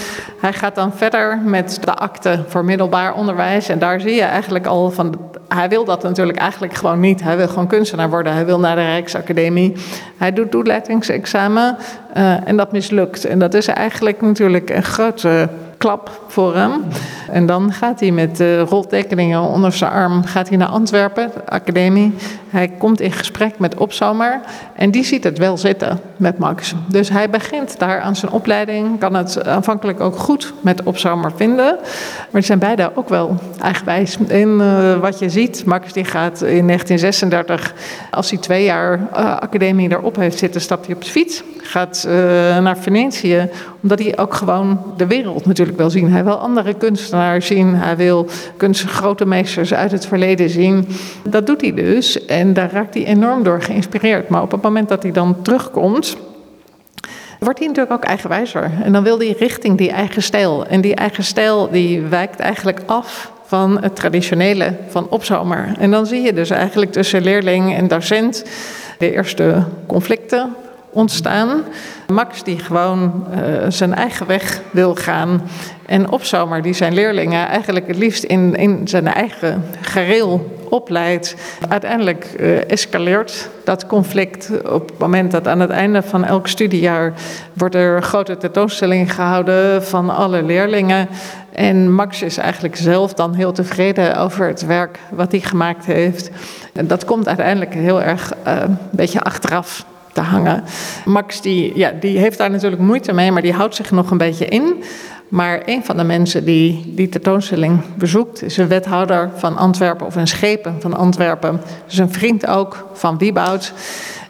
[0.42, 3.70] Hij gaat dan verder met de akte voor middelbaar onderwijs.
[3.70, 5.20] En daar zie je eigenlijk al van.
[5.48, 7.24] Hij wil dat natuurlijk eigenlijk gewoon niet.
[7.24, 8.34] Hij wil gewoon kunstenaar worden.
[8.34, 9.74] Hij wil naar de Rijksacademie.
[10.18, 11.78] Hij doet toelatingsexamen
[12.18, 13.26] uh, en dat mislukt.
[13.26, 16.72] En dat is eigenlijk natuurlijk een grote klap voor hem.
[17.32, 22.14] En dan gaat hij met roltekeningen onder zijn arm gaat hij naar Antwerpen, de academie.
[22.50, 24.40] Hij komt in gesprek met Opzomer
[24.76, 26.74] en die ziet het wel zitten met Max.
[26.88, 31.78] Dus hij begint daar aan zijn opleiding, kan het aanvankelijk ook goed met Opzomer vinden.
[32.32, 35.66] Maar ze zijn beide ook wel eigenwijs in uh, wat je ziet.
[35.66, 37.74] Max die gaat in 1936,
[38.12, 41.44] als hij twee jaar uh, academie erop heeft zitten, stapt hij op de fiets.
[41.58, 42.14] Gaat uh,
[42.58, 43.50] naar Venetië,
[43.82, 46.12] omdat hij ook gewoon de wereld natuurlijk wil zien.
[46.12, 47.76] Hij wil andere kunstenaars zien.
[47.76, 48.28] Hij wil
[48.58, 50.88] kunst, grote meesters uit het verleden zien.
[51.30, 52.26] Dat doet hij dus.
[52.26, 54.30] En daar raakt hij enorm door geïnspireerd.
[54.30, 56.18] Maar op het moment dat hij dan terugkomt.
[57.40, 58.72] Wordt hij natuurlijk ook eigenwijzer.
[58.84, 60.66] En dan wil hij richting die eigen stijl.
[60.66, 65.72] En die eigen stijl die wijkt eigenlijk af van het traditionele van opzomer.
[65.80, 68.44] En dan zie je dus eigenlijk tussen leerling en docent
[68.98, 70.56] de eerste conflicten
[70.90, 71.64] ontstaan.
[72.08, 75.42] Max die gewoon uh, zijn eigen weg wil gaan.
[75.86, 81.36] En Opzomer die zijn leerlingen eigenlijk het liefst in, in zijn eigen gereel opleidt.
[81.70, 87.14] Uiteindelijk uh, escaleert dat conflict op het moment dat aan het einde van elk studiejaar
[87.54, 91.08] wordt er grote tentoonstelling gehouden van alle leerlingen.
[91.52, 96.30] En Max is eigenlijk zelf dan heel tevreden over het werk wat hij gemaakt heeft.
[96.74, 99.86] En dat komt uiteindelijk heel erg uh, een beetje achteraf
[100.22, 100.64] hangen.
[101.06, 104.18] Max die, ja, die heeft daar natuurlijk moeite mee, maar die houdt zich nog een
[104.18, 104.84] beetje in.
[105.28, 110.16] Maar een van de mensen die die tentoonstelling bezoekt, is een wethouder van Antwerpen of
[110.16, 111.62] een schepen van Antwerpen.
[111.86, 113.74] Dus een vriend ook van Wieboud.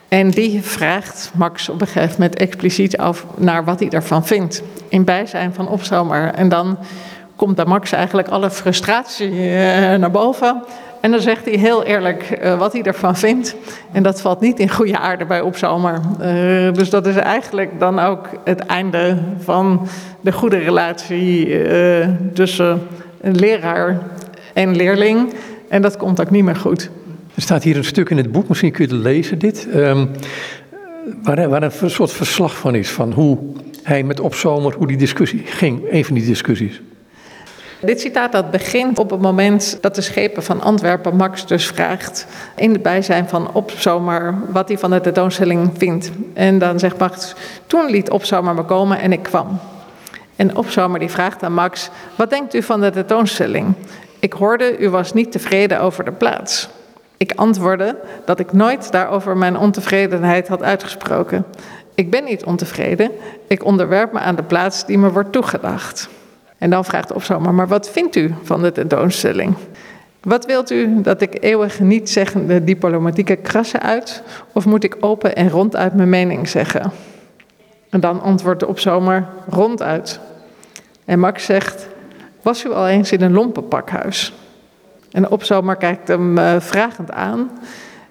[0.08, 4.62] En die vraagt Max op een gegeven moment expliciet af naar wat hij ervan vindt.
[4.88, 6.34] In bijzijn van Opzomer.
[6.34, 6.78] En dan
[7.36, 10.64] komt bij Max eigenlijk alle frustratie eh, naar boven.
[11.02, 13.56] En dan zegt hij heel eerlijk uh, wat hij ervan vindt.
[13.92, 16.00] En dat valt niet in goede aarde bij Opzomer.
[16.22, 19.88] Uh, dus dat is eigenlijk dan ook het einde van
[20.22, 22.82] de goede relatie uh, tussen
[23.22, 24.00] een leraar
[24.54, 25.34] en leerling.
[25.70, 26.90] En dat komt ook niet meer goed.
[27.36, 29.68] Er staat hier een stuk in het boek, misschien kun je het lezen, dit.
[29.76, 30.10] Um,
[31.24, 33.38] waar, waar een soort verslag van is, van hoe
[33.84, 35.92] hij met Opzomer, hoe die discussie ging.
[35.92, 36.82] Een van die discussies.
[37.80, 42.26] Dit citaat dat begint op het moment dat de schepen van Antwerpen Max dus vraagt
[42.56, 46.12] in het bijzijn van Opzomer wat hij van de tentoonstelling vindt.
[46.34, 47.36] En dan zegt Max,
[47.68, 49.60] toen liet Opzomer me komen en ik kwam.
[50.36, 53.74] En Opzomer die vraagt aan Max, wat denkt u van de tentoonstelling?
[54.20, 56.70] Ik hoorde, u was niet tevreden over de plaats.
[57.18, 61.46] Ik antwoordde dat ik nooit daarover mijn ontevredenheid had uitgesproken.
[61.96, 63.12] Ik ben niet ontevreden,
[63.48, 66.10] ik onderwerp me aan de plaats die me wordt toegedacht.
[66.58, 69.56] En dan vraagt Opzomer, maar wat vindt u van de tentoonstelling?
[70.22, 74.24] Wat wilt u dat ik eeuwig niet zeggende diplomatieke krassen uit?
[74.54, 76.92] Of moet ik open en ronduit mijn mening zeggen?
[77.90, 80.20] En dan antwoordt de Opzomer ronduit.
[81.06, 81.88] En Max zegt,
[82.42, 84.34] was u al eens in een lompenpakhuis?
[85.12, 87.52] En de Opzomer kijkt hem uh, vragend aan.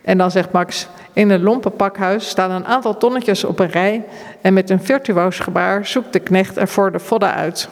[0.03, 4.05] En dan zegt Max, in een lompenpakhuis staan een aantal tonnetjes op een rij...
[4.41, 7.69] en met een virtuoos gebaar zoekt de knecht ervoor de vodden uit...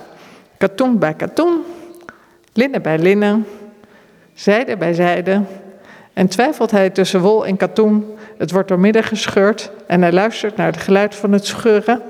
[0.64, 1.64] Katoen bij katoen,
[2.52, 3.46] linnen bij linnen,
[4.34, 5.42] zijde bij zijde.
[6.12, 8.16] En twijfelt hij tussen wol en katoen.
[8.38, 12.02] Het wordt doormidden gescheurd en hij luistert naar het geluid van het scheuren.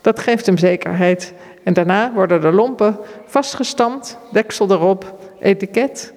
[0.00, 1.32] Dat geeft hem zekerheid.
[1.64, 6.12] En daarna worden de lompen vastgestampt, deksel erop, etiket,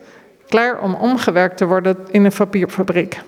[0.47, 3.21] klaar om omgewerkt te worden in een papierfabriek.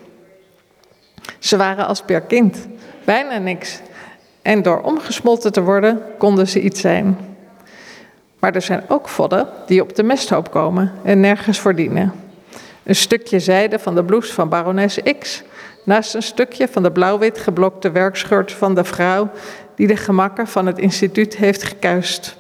[1.40, 2.68] Ze waren als per kind,
[3.04, 3.80] bijna niks.
[4.42, 7.31] En door omgesmolten te worden konden ze iets zijn.
[8.42, 12.14] Maar er zijn ook vodden die op de mesthoop komen en nergens verdienen.
[12.84, 15.44] Een stukje zijde van de blouse van barones X,
[15.84, 19.30] naast een stukje van de blauw-wit geblokte werkschurt van de vrouw
[19.76, 22.38] die de gemakken van het instituut heeft gekuist.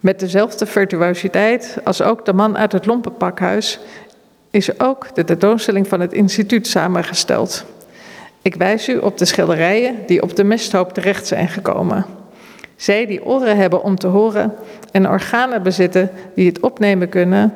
[0.00, 3.80] Met dezelfde virtuositeit als ook de man uit het lompenpakhuis
[4.50, 7.64] is ook de tentoonstelling van het instituut samengesteld.
[8.42, 12.17] Ik wijs u op de schilderijen die op de mesthoop terecht zijn gekomen.
[12.78, 14.54] Zij die oren hebben om te horen
[14.92, 17.54] en organen bezitten die het opnemen kunnen,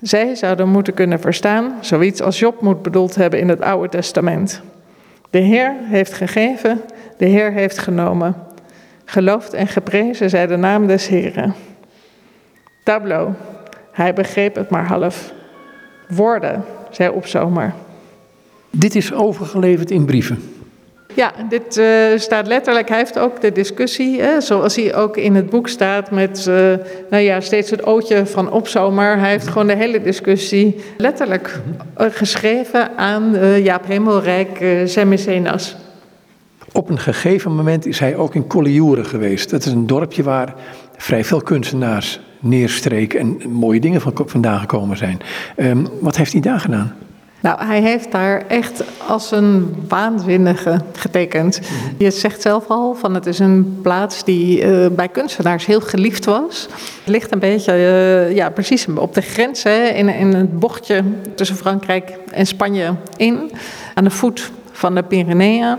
[0.00, 4.62] zij zouden moeten kunnen verstaan, zoiets als Job moet bedoeld hebben in het Oude Testament.
[5.30, 6.80] De Heer heeft gegeven,
[7.16, 8.34] de Heer heeft genomen.
[9.04, 11.54] Geloofd en geprezen zij de naam des Heren.
[12.84, 13.32] Tableau,
[13.92, 15.32] hij begreep het maar half.
[16.08, 17.74] Woorden, zei Opzomer.
[18.70, 20.63] Dit is overgeleverd in brieven.
[21.14, 22.88] Ja, dit uh, staat letterlijk.
[22.88, 26.54] Hij heeft ook de discussie, hè, zoals hij ook in het boek staat, met uh,
[27.10, 29.18] nou ja, steeds het ootje van opzomer.
[29.18, 31.60] Hij heeft gewoon de hele discussie letterlijk
[31.98, 35.76] uh, geschreven aan Jaap Hemelrijk, zijn mecenas.
[36.72, 39.50] Op een gegeven moment is hij ook in Collioure geweest.
[39.50, 40.54] Dat is een dorpje waar
[40.96, 45.20] vrij veel kunstenaars neerstreken en mooie dingen van vandaan gekomen zijn.
[45.56, 46.94] Um, wat heeft hij daar gedaan?
[47.44, 51.60] Nou, hij heeft daar echt als een waanzinnige getekend.
[51.60, 51.70] Mhm.
[51.98, 56.24] Je zegt zelf al van het is een plaats die uh, bij kunstenaars heel geliefd
[56.24, 56.68] was.
[56.72, 61.02] Het ligt een beetje, uh, ja, precies op de grens hè, in, in het bochtje
[61.34, 63.50] tussen Frankrijk en Spanje in,
[63.94, 65.76] aan de voet van de Pyreneeën.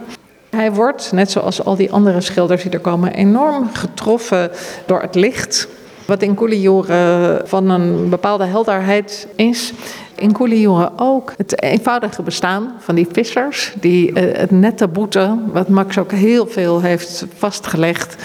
[0.49, 4.51] Hij wordt, net zoals al die andere schilders die er komen, enorm getroffen
[4.85, 5.67] door het licht.
[6.05, 9.73] Wat in Couliure van een bepaalde helderheid is,
[10.15, 15.69] in Couliure ook het eenvoudige bestaan van die vissers, die, uh, het nette boeten, wat
[15.69, 18.15] Max ook heel veel heeft vastgelegd.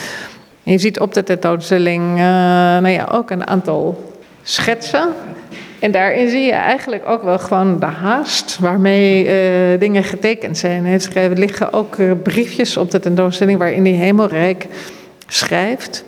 [0.62, 5.08] Je ziet op de tentoonstelling uh, nou ja, ook een aantal schetsen.
[5.78, 10.86] En daarin zie je eigenlijk ook wel gewoon de haast waarmee uh, dingen getekend zijn.
[11.14, 14.66] Er liggen ook briefjes op de tentoonstelling waarin die hemelrijk
[15.26, 16.04] schrijft.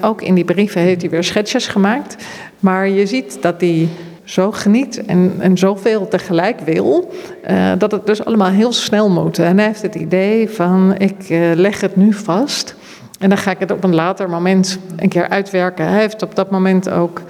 [0.00, 2.24] Ook in die brieven heeft hij weer schetsjes gemaakt.
[2.60, 3.88] Maar je ziet dat hij
[4.26, 7.12] zo geniet en, en zoveel tegelijk wil,
[7.50, 9.38] uh, dat het dus allemaal heel snel moet.
[9.38, 12.74] En hij heeft het idee van, ik uh, leg het nu vast
[13.18, 15.88] en dan ga ik het op een later moment een keer uitwerken.
[15.88, 17.22] Hij heeft op dat moment ook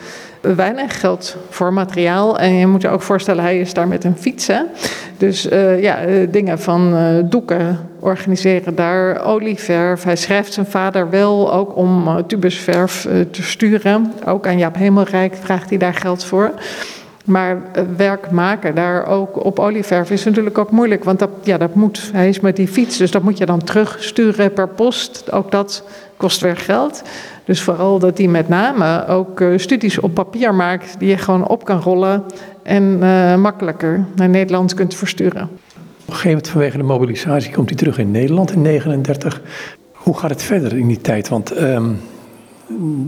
[0.54, 2.38] weinig geld voor materiaal.
[2.38, 4.46] En je moet je ook voorstellen, hij is daar met een fiets.
[4.46, 4.60] Hè?
[5.16, 5.98] Dus uh, ja,
[6.30, 10.02] dingen van uh, doeken organiseren daar, olieverf.
[10.02, 14.12] Hij schrijft zijn vader wel ook om tubusverf te sturen.
[14.26, 16.52] Ook aan Jaap Hemelrijk vraagt hij daar geld voor.
[17.26, 17.62] Maar
[17.96, 21.04] werk maken daar ook op olieverf is natuurlijk ook moeilijk.
[21.04, 23.64] Want dat, ja, dat moet, hij is met die fiets, dus dat moet je dan
[23.64, 25.32] terugsturen per post.
[25.32, 25.84] Ook dat
[26.16, 27.02] kost weer geld.
[27.44, 31.64] Dus vooral dat hij met name ook studies op papier maakt die je gewoon op
[31.64, 32.24] kan rollen
[32.62, 35.42] en uh, makkelijker naar Nederland kunt versturen.
[35.42, 39.40] Op een gegeven moment vanwege de mobilisatie komt hij terug in Nederland in 1939.
[39.92, 41.28] Hoe gaat het verder in die tijd?
[41.28, 42.00] Want um,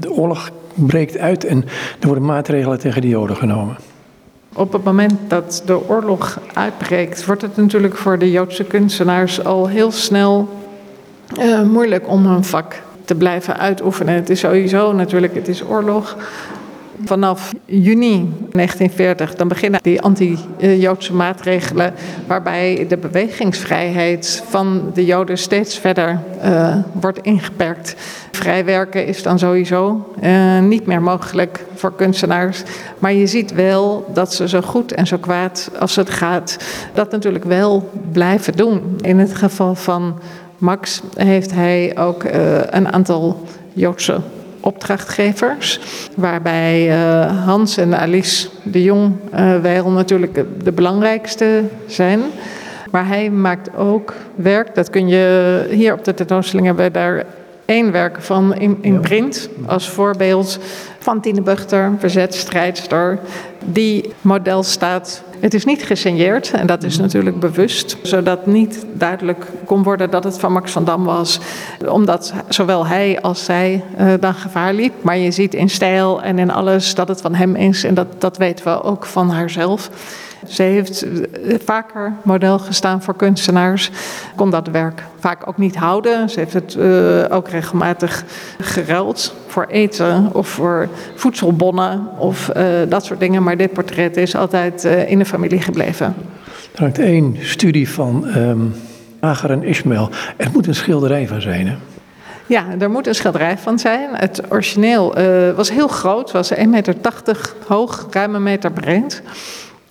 [0.01, 1.65] de oorlog breekt uit en
[2.01, 3.77] er worden maatregelen tegen de Joden genomen.
[4.59, 9.68] Op het moment dat de oorlog uitbreekt, wordt het natuurlijk voor de Joodse kunstenaars al
[9.68, 10.49] heel snel
[11.40, 14.14] uh, moeilijk om hun vak te blijven uitoefenen.
[14.14, 16.16] Het is sowieso natuurlijk, het is oorlog.
[17.05, 21.95] Vanaf juni 1940 dan beginnen die anti-Joodse maatregelen
[22.27, 27.95] waarbij de bewegingsvrijheid van de Joden steeds verder uh, wordt ingeperkt.
[28.33, 32.63] Vrij werken is dan sowieso uh, niet meer mogelijk voor kunstenaars.
[32.99, 36.57] Maar je ziet wel dat ze zo goed en zo kwaad als het gaat,
[36.95, 38.99] dat natuurlijk wel blijven doen.
[39.01, 40.19] In het geval van
[40.59, 42.33] Max heeft hij ook uh,
[42.71, 44.21] een aantal Joodse
[44.61, 45.81] opdrachtgevers.
[46.16, 52.21] Waarbij uh, Hans en Alice de Jong uh, wel natuurlijk de belangrijkste zijn.
[52.90, 57.25] Maar hij maakt ook werk, dat kun je hier op de tentoonstelling hebben daar
[57.69, 60.59] één werk van in, in print als voorbeeld
[60.99, 63.19] van Tine Buchter, verzetstrijdster,
[63.65, 69.47] die model staat het is niet gesigneerd en dat is natuurlijk bewust, zodat niet duidelijk
[69.65, 71.41] kon worden dat het van Max van Dam was,
[71.89, 74.93] omdat zowel hij als zij uh, dan gevaar liep.
[75.03, 78.07] Maar je ziet in stijl en in alles dat het van hem is en dat,
[78.19, 79.91] dat weten we ook van haarzelf.
[80.46, 83.90] Ze heeft eh, vaker model gestaan voor kunstenaars,
[84.37, 86.31] kon dat werk vaak ook niet houden.
[86.31, 88.24] Ze heeft het uh, ook regelmatig
[88.61, 93.42] geruild voor eten of voor voedselbonnen of uh, dat soort dingen.
[93.42, 96.14] Maar dit portret is altijd uh, in de familie gebleven.
[96.74, 98.74] Er hangt één studie van um,
[99.20, 100.11] Agar en Ismaël.
[100.37, 101.77] Er moet een schilderij van zijn, hè?
[102.46, 104.09] Ja, er moet een schilderij van zijn.
[104.12, 106.94] Het origineel uh, was heel groot, was 1,80 meter
[107.66, 109.22] hoog, ruim een meter breed.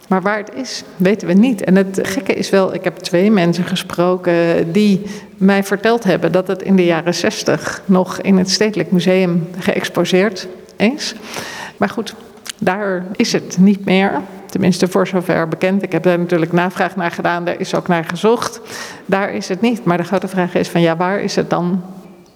[0.08, 1.64] Maar waar het is, weten we niet.
[1.64, 5.02] En het gekke is wel, ik heb twee mensen gesproken die
[5.38, 10.48] mij verteld hebben dat het in de jaren 60 nog in het Stedelijk Museum geëxposeerd
[10.76, 11.16] is.
[11.78, 12.16] Maar goed,
[12.58, 14.12] daar is het niet meer.
[14.46, 15.84] Tenminste, voor zover bekend.
[15.84, 18.62] Ik heb daar natuurlijk navraag naar gedaan, daar is ook naar gezocht.
[19.06, 19.84] Daar is het niet.
[19.84, 21.84] Maar de grote vraag is van ja, waar is het dan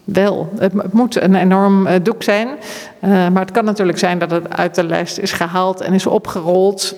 [0.04, 0.54] wel.
[0.58, 2.48] Het moet een enorm uh, doek zijn.
[2.48, 6.06] Uh, maar het kan natuurlijk zijn dat het uit de lijst is gehaald en is
[6.06, 6.96] opgerold.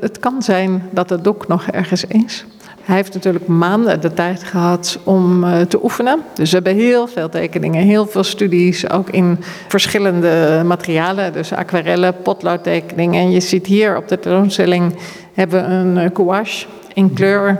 [0.00, 2.44] Het kan zijn dat het doek nog ergens is.
[2.84, 6.20] Hij heeft natuurlijk maanden de tijd gehad om uh, te oefenen.
[6.34, 11.32] Dus we hebben heel veel tekeningen, heel veel studies, ook in verschillende materialen.
[11.32, 13.20] Dus aquarellen, potloodtekeningen.
[13.20, 14.94] En je ziet hier op de tentoonstelling
[15.32, 17.58] hebben we een uh, gouache in kleur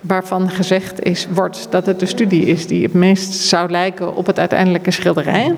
[0.00, 4.26] waarvan gezegd is, wordt dat het de studie is die het meest zou lijken op
[4.26, 5.54] het uiteindelijke schilderij.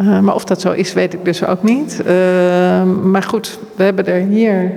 [0.00, 2.02] Uh, maar of dat zo is, weet ik dus ook niet.
[3.02, 4.72] maar goed, we hebben er hier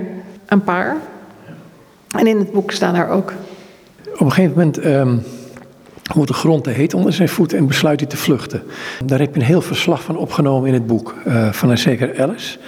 [0.46, 0.96] een paar.
[2.18, 3.32] En in het boek staan er ook.
[4.12, 5.22] Op een gegeven moment um,
[6.14, 8.62] wordt de grond te heet onder zijn voeten en besluit hij te vluchten.
[9.04, 12.20] Daar heb je een heel verslag van opgenomen in het boek uh, van een zeker
[12.20, 12.58] Alice.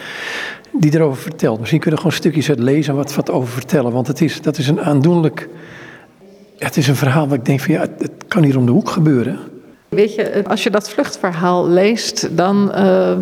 [0.72, 1.58] Die erover vertelt.
[1.58, 3.92] Misschien kunnen we gewoon stukjes uit lezen en wat, wat over vertellen.
[3.92, 5.48] Want het is, dat is een aandoenlijk.
[6.58, 8.72] Het is een verhaal waar ik denk van ja, het, het kan hier om de
[8.72, 9.38] hoek gebeuren.
[9.88, 13.12] Weet je, als je dat vluchtverhaal leest, dan uh,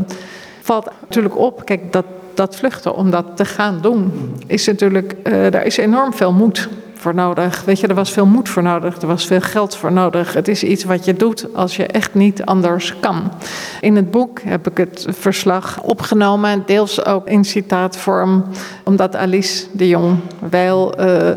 [0.62, 1.64] valt natuurlijk op.
[1.64, 2.04] Kijk, dat
[2.36, 4.12] dat vluchten, om dat te gaan doen,
[4.46, 7.64] is natuurlijk, uh, daar is enorm veel moed voor nodig.
[7.64, 10.32] Weet je, er was veel moed voor nodig, er was veel geld voor nodig.
[10.32, 13.32] Het is iets wat je doet als je echt niet anders kan.
[13.80, 18.44] In het boek heb ik het verslag opgenomen, deels ook in citaatvorm,
[18.84, 20.18] omdat Alice de Jong
[20.50, 21.00] wel.
[21.00, 21.30] Uh,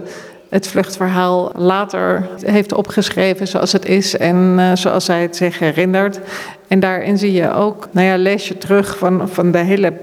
[0.50, 6.20] het vluchtverhaal later heeft opgeschreven zoals het is en uh, zoals zij het zich herinnert.
[6.68, 9.94] En daarin zie je ook, nou ja, lees je terug van, van de hele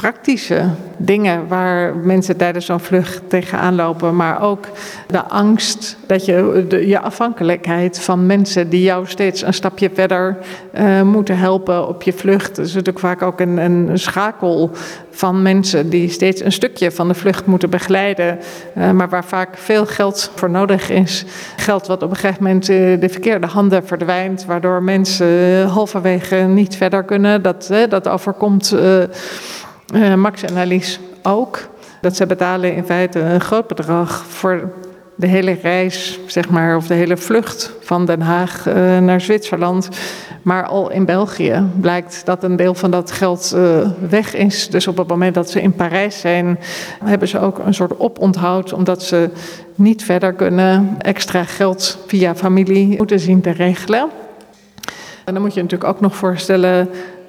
[0.00, 0.64] praktische
[0.96, 4.66] dingen waar mensen tijdens zo'n vlucht tegenaan lopen, maar ook
[5.06, 10.36] de angst dat je je afhankelijkheid van mensen die jou steeds een stapje verder
[10.74, 12.56] uh, moeten helpen op je vlucht.
[12.56, 14.70] Dat is natuurlijk vaak ook een, schakel
[15.10, 18.38] van mensen die steeds een stukje van de vlucht moeten begeleiden,
[18.76, 21.24] uh, maar waar vaak veel geld voor nodig is.
[21.56, 26.76] Geld wat op een gegeven moment uh, de verkeerde handen verdwijnt, waardoor mensen halverwege niet
[26.76, 27.42] verder kunnen.
[27.42, 28.74] Dat, dat overkomt
[29.94, 31.68] Uh, Max en Alice ook.
[32.00, 34.72] Dat ze betalen in feite een groot bedrag voor
[35.14, 39.88] de hele reis, zeg maar, of de hele vlucht van Den Haag uh, naar Zwitserland.
[40.42, 44.68] Maar al in België blijkt dat een deel van dat geld uh, weg is.
[44.68, 46.58] Dus op het moment dat ze in Parijs zijn,
[47.04, 49.30] hebben ze ook een soort oponthoud, omdat ze
[49.74, 54.08] niet verder kunnen extra geld via familie moeten zien te regelen.
[55.24, 56.88] En dan moet je natuurlijk ook nog voorstellen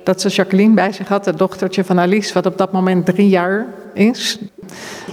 [0.10, 3.30] dat ze Jacqueline bij zich had, het dochtertje van Alice, wat op dat moment drie
[3.30, 4.38] jaar is.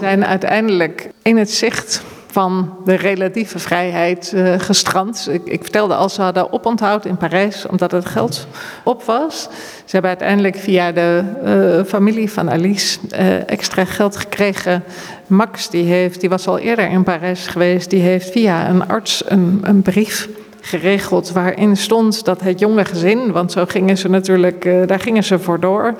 [0.00, 5.28] Zijn uiteindelijk in het zicht van de relatieve vrijheid uh, gestrand.
[5.30, 8.46] Ik, ik, vertelde al, ze hadden oponthoud in Parijs omdat het geld
[8.84, 9.42] op was.
[9.84, 14.84] Ze hebben uiteindelijk via de uh, familie van Alice uh, extra geld gekregen.
[15.26, 19.22] Max, die, heeft, die was al eerder in Parijs geweest, die heeft via een arts
[19.26, 20.28] een, een brief
[20.66, 25.24] geregeld waarin stond dat het jonge gezin, want zo gingen ze natuurlijk, uh, daar gingen
[25.24, 25.94] ze voor door,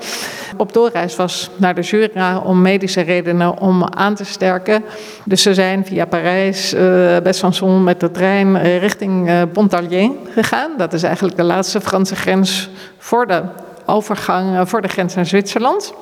[0.57, 4.83] op doorreis was naar de Jura om medische redenen om aan te sterken.
[5.25, 10.71] Dus ze zijn via Parijs, uh, Besançon met de trein uh, richting Pontarlier gegaan.
[10.77, 13.41] Dat is eigenlijk de laatste Franse grens voor de
[13.85, 15.93] overgang, voor de grens naar Zwitserland.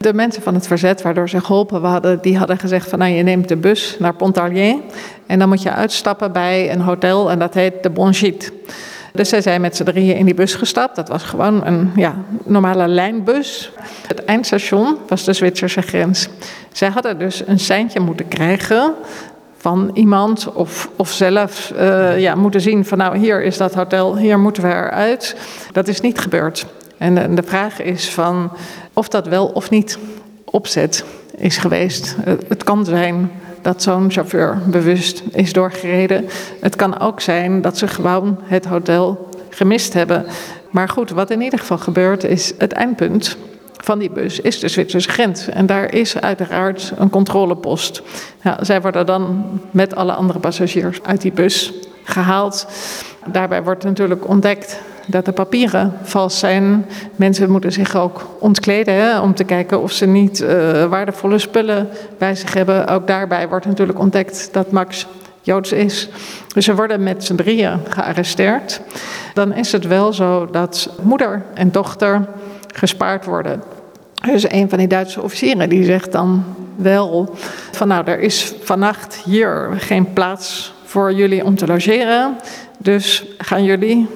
[0.00, 3.22] De mensen van het verzet, waardoor ze geholpen hadden, die hadden gezegd van nou je
[3.22, 4.76] neemt de bus naar Pontarlier
[5.26, 8.52] en dan moet je uitstappen bij een hotel en dat heet de Bon Gîte.
[9.12, 10.96] Dus zij zijn met z'n drieën in die bus gestapt.
[10.96, 13.72] Dat was gewoon een ja, normale lijnbus.
[14.06, 16.28] Het eindstation was de Zwitserse grens.
[16.72, 18.94] Zij hadden dus een seintje moeten krijgen
[19.56, 24.16] van iemand of, of zelf uh, ja, moeten zien van nou hier is dat hotel,
[24.16, 25.36] hier moeten we eruit.
[25.72, 26.66] Dat is niet gebeurd.
[26.98, 28.52] En de vraag is van
[28.98, 29.98] of dat wel of niet
[30.44, 31.04] opzet
[31.36, 32.16] is geweest.
[32.48, 33.30] Het kan zijn
[33.62, 36.24] dat zo'n chauffeur bewust is doorgereden.
[36.60, 40.26] Het kan ook zijn dat ze gewoon het hotel gemist hebben.
[40.70, 43.36] Maar goed, wat in ieder geval gebeurt is het eindpunt
[43.76, 45.48] van die bus is de Zwitserse grens.
[45.48, 48.02] En daar is uiteraard een controlepost.
[48.60, 51.72] Zij worden dan met alle andere passagiers uit die bus
[52.04, 52.66] gehaald.
[53.26, 54.80] Daarbij wordt natuurlijk ontdekt
[55.10, 56.86] dat de papieren vals zijn.
[57.16, 60.48] Mensen moeten zich ook ontkleden hè, om te kijken of ze niet uh,
[60.84, 61.88] waardevolle spullen
[62.18, 62.86] bij zich hebben.
[62.86, 65.06] Ook daarbij wordt natuurlijk ontdekt dat Max
[65.42, 66.08] Joods is.
[66.54, 68.80] Dus ze worden met z'n drieën gearresteerd.
[69.34, 72.28] Dan is het wel zo dat moeder en dochter
[72.74, 73.62] gespaard worden.
[74.32, 76.44] Dus een van die Duitse officieren die zegt dan
[76.76, 77.34] wel
[77.72, 82.36] van nou er is vannacht hier geen plaats voor jullie om te logeren.
[82.78, 84.08] Dus gaan jullie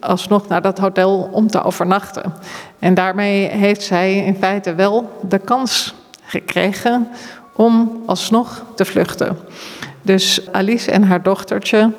[0.00, 2.32] alsnog naar dat hotel om te overnachten.
[2.78, 7.08] En daarmee heeft zij in feite wel de kans gekregen
[7.56, 9.38] om alsnog te vluchten.
[10.02, 11.92] Dus Alice en haar dochtertje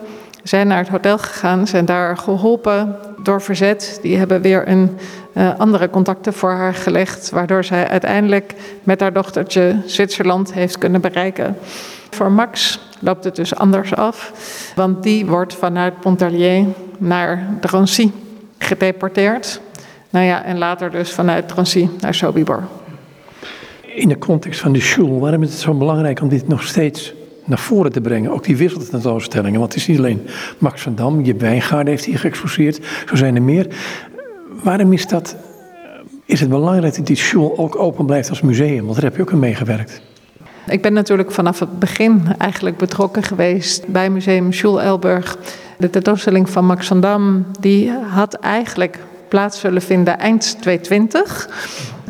[0.44, 4.00] zijn naar het hotel gegaan, zijn daar geholpen door verzet.
[4.02, 4.98] Die hebben weer een
[5.34, 11.02] uh, andere contacten voor haar gelegd, waardoor zij uiteindelijk met haar dochtertje Zwitserland heeft kunnen
[11.02, 11.58] bereiken.
[12.12, 14.34] Voor Max loopt het dus anders af,
[14.76, 16.66] want die wordt vanuit Pontarlier
[16.98, 18.12] naar Drancy
[18.58, 19.62] gedeporteerd.
[20.10, 22.64] Nou ja, en later dus vanuit Drancy naar Sobibor.
[23.96, 27.14] In de context van de Schul, waarom is het zo belangrijk om dit nog steeds
[27.46, 28.32] naar voren te brengen?
[28.32, 32.20] Ook die wisseltentoonstellingen, want het is niet alleen Max van Dam, je Wijngaard heeft hier
[32.20, 33.68] geëxposeerd, zo zijn er meer.
[34.64, 35.36] Waarom is dat,
[36.26, 38.84] is het belangrijk dat die Schul ook open blijft als museum?
[38.84, 40.02] Want daar heb je ook aan meegewerkt.
[40.68, 45.38] Ik ben natuurlijk vanaf het begin eigenlijk betrokken geweest bij Museum Schul Elburg.
[45.78, 51.50] De tentoonstelling van Max van Dam die had eigenlijk plaats zullen vinden eind 2020.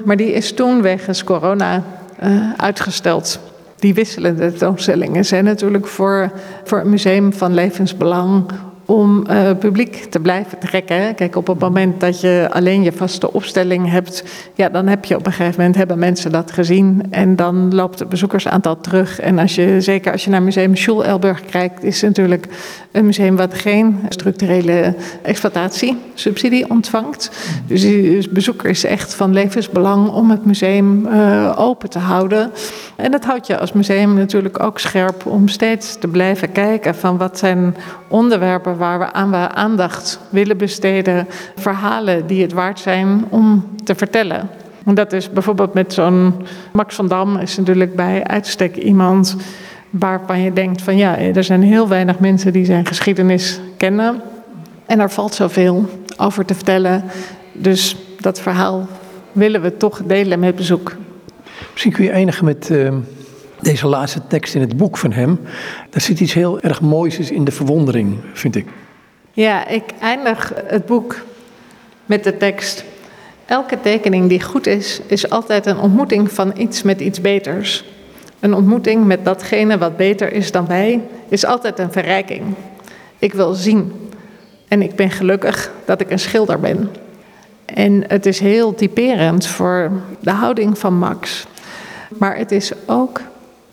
[0.05, 1.83] Maar die is toen wegens corona
[2.23, 3.39] uh, uitgesteld.
[3.75, 6.31] Die wisselende tentoonstellingen zijn natuurlijk voor,
[6.63, 8.51] voor museum van levensbelang
[8.91, 11.15] om uh, publiek te blijven trekken.
[11.15, 14.23] Kijk, op het moment dat je alleen je vaste opstelling hebt,
[14.53, 17.99] ja, dan heb je op een gegeven moment hebben mensen dat gezien en dan loopt
[17.99, 19.19] het bezoekersaantal terug.
[19.19, 22.47] En als je, zeker als je naar Museum Schul Elburg kijkt, is het natuurlijk
[22.91, 27.31] een museum wat geen structurele exploitatiesubsidie ontvangt.
[27.67, 32.51] Dus die bezoeker is echt van levensbelang om het museum uh, open te houden.
[32.95, 37.17] En dat houdt je als museum natuurlijk ook scherp om steeds te blijven kijken van
[37.17, 37.75] wat zijn
[38.07, 43.95] onderwerpen waar we aan we aandacht willen besteden, verhalen die het waard zijn om te
[43.95, 44.49] vertellen.
[44.85, 46.33] En dat is bijvoorbeeld met zo'n
[46.73, 49.35] Max van Dam is natuurlijk bij uitstek iemand
[49.89, 54.21] waarvan je denkt van ja, er zijn heel weinig mensen die zijn geschiedenis kennen.
[54.85, 57.03] En er valt zoveel over te vertellen.
[57.53, 58.87] Dus dat verhaal
[59.31, 60.95] willen we toch delen met bezoek.
[61.71, 62.93] Misschien kun je eindigen met uh,
[63.61, 65.39] deze laatste tekst in het boek van hem.
[65.89, 68.67] Daar zit iets heel erg moois in de verwondering, vind ik.
[69.31, 71.15] Ja, ik eindig het boek
[72.05, 72.83] met de tekst.
[73.45, 77.85] Elke tekening die goed is, is altijd een ontmoeting van iets met iets beters.
[78.39, 82.41] Een ontmoeting met datgene wat beter is dan wij, is altijd een verrijking.
[83.19, 84.09] Ik wil zien.
[84.67, 86.89] En ik ben gelukkig dat ik een schilder ben.
[87.65, 91.45] En het is heel typerend voor de houding van Max.
[92.17, 93.21] Maar het is ook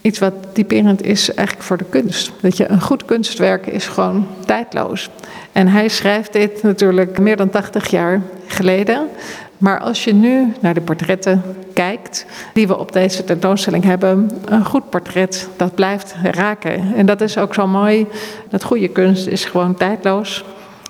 [0.01, 2.33] iets wat typerend is eigenlijk voor de kunst.
[2.41, 5.11] Dat je een goed kunstwerk is gewoon tijdloos.
[5.53, 9.09] En hij schrijft dit natuurlijk meer dan 80 jaar geleden.
[9.59, 11.43] Maar als je nu naar de portretten
[11.73, 16.95] kijkt die we op deze tentoonstelling hebben, een goed portret, dat blijft raken.
[16.95, 18.07] En dat is ook zo mooi.
[18.49, 20.45] Dat goede kunst is gewoon tijdloos.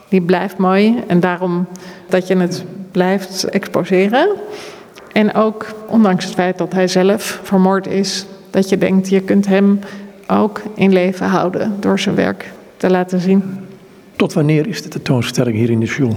[0.08, 1.66] Die blijft mooi en daarom
[2.08, 4.28] dat je het blijft exposeren.
[5.12, 9.46] En ook, ondanks het feit dat hij zelf vermoord is, dat je denkt, je kunt
[9.46, 9.78] hem
[10.26, 13.42] ook in leven houden door zijn werk te laten zien.
[14.16, 16.16] Tot wanneer is de tentoonstelling hier in de Sjoel?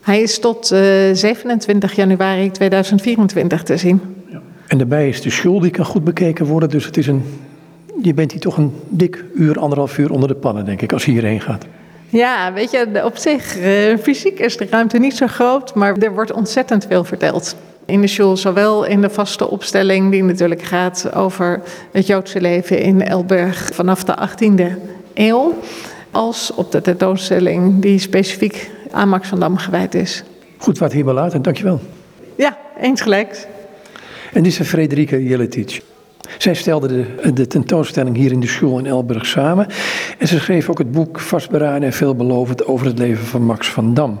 [0.00, 0.80] Hij is tot uh,
[1.12, 4.00] 27 januari 2024 te zien.
[4.28, 4.40] Ja.
[4.66, 6.68] En daarbij is de Sjoel, die kan goed bekeken worden.
[6.68, 7.22] Dus het is een,
[8.02, 11.04] je bent hier toch een dik uur, anderhalf uur onder de pannen, denk ik, als
[11.04, 11.66] je hierheen gaat.
[12.08, 16.14] Ja, weet je, op zich, uh, fysiek is de ruimte niet zo groot, maar er
[16.14, 17.56] wordt ontzettend veel verteld.
[17.90, 21.62] In de school, zowel in de vaste opstelling, die natuurlijk gaat over
[21.92, 24.64] het Joodse leven in Elberg vanaf de 18e
[25.14, 25.54] eeuw,
[26.10, 30.22] als op de tentoonstelling die specifiek aan Max van Dam gewijd is.
[30.56, 31.80] Goed, wat hierbij laten, dankjewel.
[32.34, 33.46] Ja, eens gelijk.
[34.32, 35.82] En dit is Frederike Jeletic.
[36.38, 39.66] Zij stelde de, de, tentoonstelling hier in de school in Elburg samen.
[40.18, 43.94] En ze schreef ook het boek Vastberaden en veelbelovend over het leven van Max van
[43.94, 44.20] Dam,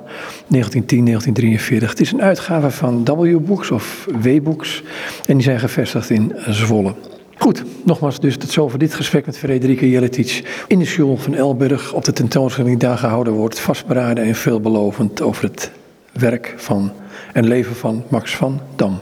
[0.54, 0.58] 1910-1943.
[1.66, 4.82] Het is een uitgave van W-Books of W-Books
[5.26, 6.94] en die zijn gevestigd in Zwolle.
[7.36, 11.92] Goed, nogmaals dus tot zover dit gesprek met Frederike Jeletic in de school van Elburg
[11.92, 13.60] op de tentoonstelling die daar gehouden wordt.
[13.60, 15.70] Vastberaden en veelbelovend over het
[16.12, 16.92] werk van
[17.32, 19.00] en leven van Max van Dam.